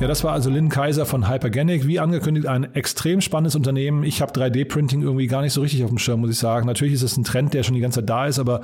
Ja, 0.01 0.09
das 0.09 0.25
war 0.25 0.33
also 0.33 0.51
Lynn 0.51 0.69
Kaiser 0.69 1.05
von 1.07 1.29
Hypergenic. 1.29 1.87
Wie 1.87 2.01
angekündigt, 2.01 2.47
ein 2.47 2.75
extrem 2.75 3.21
spannendes 3.21 3.55
Unternehmen. 3.55 4.03
Ich 4.03 4.23
habe 4.23 4.33
3D-Printing 4.33 5.03
irgendwie 5.03 5.27
gar 5.27 5.43
nicht 5.43 5.53
so 5.53 5.61
richtig 5.61 5.85
auf 5.85 5.91
dem 5.91 5.99
Schirm, 5.99 6.21
muss 6.21 6.31
ich 6.31 6.39
sagen. 6.39 6.67
Natürlich 6.67 6.95
ist 6.95 7.03
es 7.03 7.17
ein 7.17 7.25
Trend, 7.25 7.55
der 7.55 7.63
schon 7.63 7.75
die 7.75 7.81
ganze 7.81 8.01
Zeit 8.01 8.09
da 8.09 8.27
ist, 8.27 8.39
aber 8.39 8.63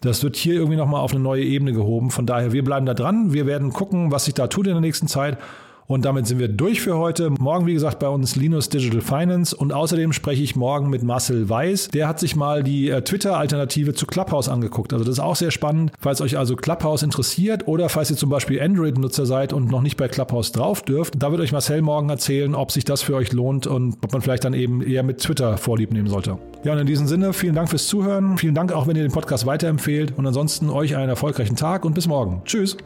das 0.00 0.22
wird 0.22 0.36
hier 0.36 0.54
irgendwie 0.54 0.76
nochmal 0.76 1.00
auf 1.00 1.12
eine 1.12 1.20
neue 1.20 1.44
Ebene 1.44 1.72
gehoben. 1.72 2.10
Von 2.10 2.26
daher, 2.26 2.52
wir 2.52 2.64
bleiben 2.64 2.86
da 2.86 2.94
dran. 2.94 3.32
Wir 3.32 3.46
werden 3.46 3.72
gucken, 3.72 4.10
was 4.10 4.24
sich 4.24 4.34
da 4.34 4.48
tut 4.48 4.66
in 4.66 4.72
der 4.72 4.80
nächsten 4.80 5.06
Zeit. 5.06 5.38
Und 5.86 6.04
damit 6.04 6.26
sind 6.26 6.38
wir 6.38 6.48
durch 6.48 6.80
für 6.80 6.96
heute. 6.96 7.30
Morgen, 7.30 7.66
wie 7.66 7.74
gesagt, 7.74 7.98
bei 7.98 8.08
uns 8.08 8.36
Linus 8.36 8.68
Digital 8.68 9.00
Finance. 9.00 9.54
Und 9.54 9.72
außerdem 9.72 10.12
spreche 10.12 10.42
ich 10.42 10.56
morgen 10.56 10.90
mit 10.90 11.02
Marcel 11.02 11.48
Weiß. 11.48 11.88
Der 11.88 12.08
hat 12.08 12.18
sich 12.18 12.34
mal 12.34 12.62
die 12.62 12.90
äh, 12.90 13.02
Twitter-Alternative 13.02 13.94
zu 13.94 14.06
Clubhouse 14.06 14.48
angeguckt. 14.48 14.92
Also 14.92 15.04
das 15.04 15.14
ist 15.14 15.20
auch 15.20 15.36
sehr 15.36 15.50
spannend. 15.50 15.92
Falls 15.98 16.20
euch 16.20 16.38
also 16.38 16.56
Clubhouse 16.56 17.02
interessiert 17.02 17.68
oder 17.68 17.88
falls 17.88 18.10
ihr 18.10 18.16
zum 18.16 18.30
Beispiel 18.30 18.60
Android-Nutzer 18.60 19.26
seid 19.26 19.52
und 19.52 19.70
noch 19.70 19.82
nicht 19.82 19.96
bei 19.96 20.08
Clubhouse 20.08 20.52
drauf 20.52 20.82
dürft, 20.82 21.14
da 21.22 21.30
wird 21.30 21.40
euch 21.40 21.52
Marcel 21.52 21.82
morgen 21.82 22.10
erzählen, 22.10 22.54
ob 22.54 22.72
sich 22.72 22.84
das 22.84 23.02
für 23.02 23.14
euch 23.14 23.32
lohnt 23.32 23.66
und 23.66 23.96
ob 24.02 24.12
man 24.12 24.22
vielleicht 24.22 24.44
dann 24.44 24.54
eben 24.54 24.82
eher 24.82 25.02
mit 25.02 25.18
Twitter 25.18 25.56
vorlieb 25.56 25.92
nehmen 25.92 26.08
sollte. 26.08 26.38
Ja, 26.64 26.72
und 26.72 26.78
in 26.78 26.86
diesem 26.86 27.06
Sinne, 27.06 27.32
vielen 27.32 27.54
Dank 27.54 27.68
fürs 27.68 27.86
Zuhören. 27.86 28.38
Vielen 28.38 28.54
Dank 28.54 28.72
auch, 28.72 28.86
wenn 28.86 28.96
ihr 28.96 29.02
den 29.02 29.12
Podcast 29.12 29.46
weiterempfehlt. 29.46 30.16
Und 30.16 30.26
ansonsten 30.26 30.68
euch 30.68 30.96
einen 30.96 31.10
erfolgreichen 31.10 31.56
Tag 31.56 31.84
und 31.84 31.94
bis 31.94 32.06
morgen. 32.08 32.42
Tschüss. 32.44 32.76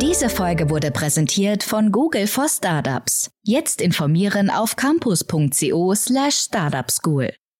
Diese 0.00 0.28
Folge 0.30 0.70
wurde 0.70 0.92
präsentiert 0.92 1.64
von 1.64 1.90
Google 1.90 2.28
for 2.28 2.48
Startups. 2.48 3.32
Jetzt 3.42 3.80
informieren 3.80 4.48
auf 4.48 4.76
campus.co 4.76 5.94
slash 5.96 6.36
startupschool. 6.36 7.32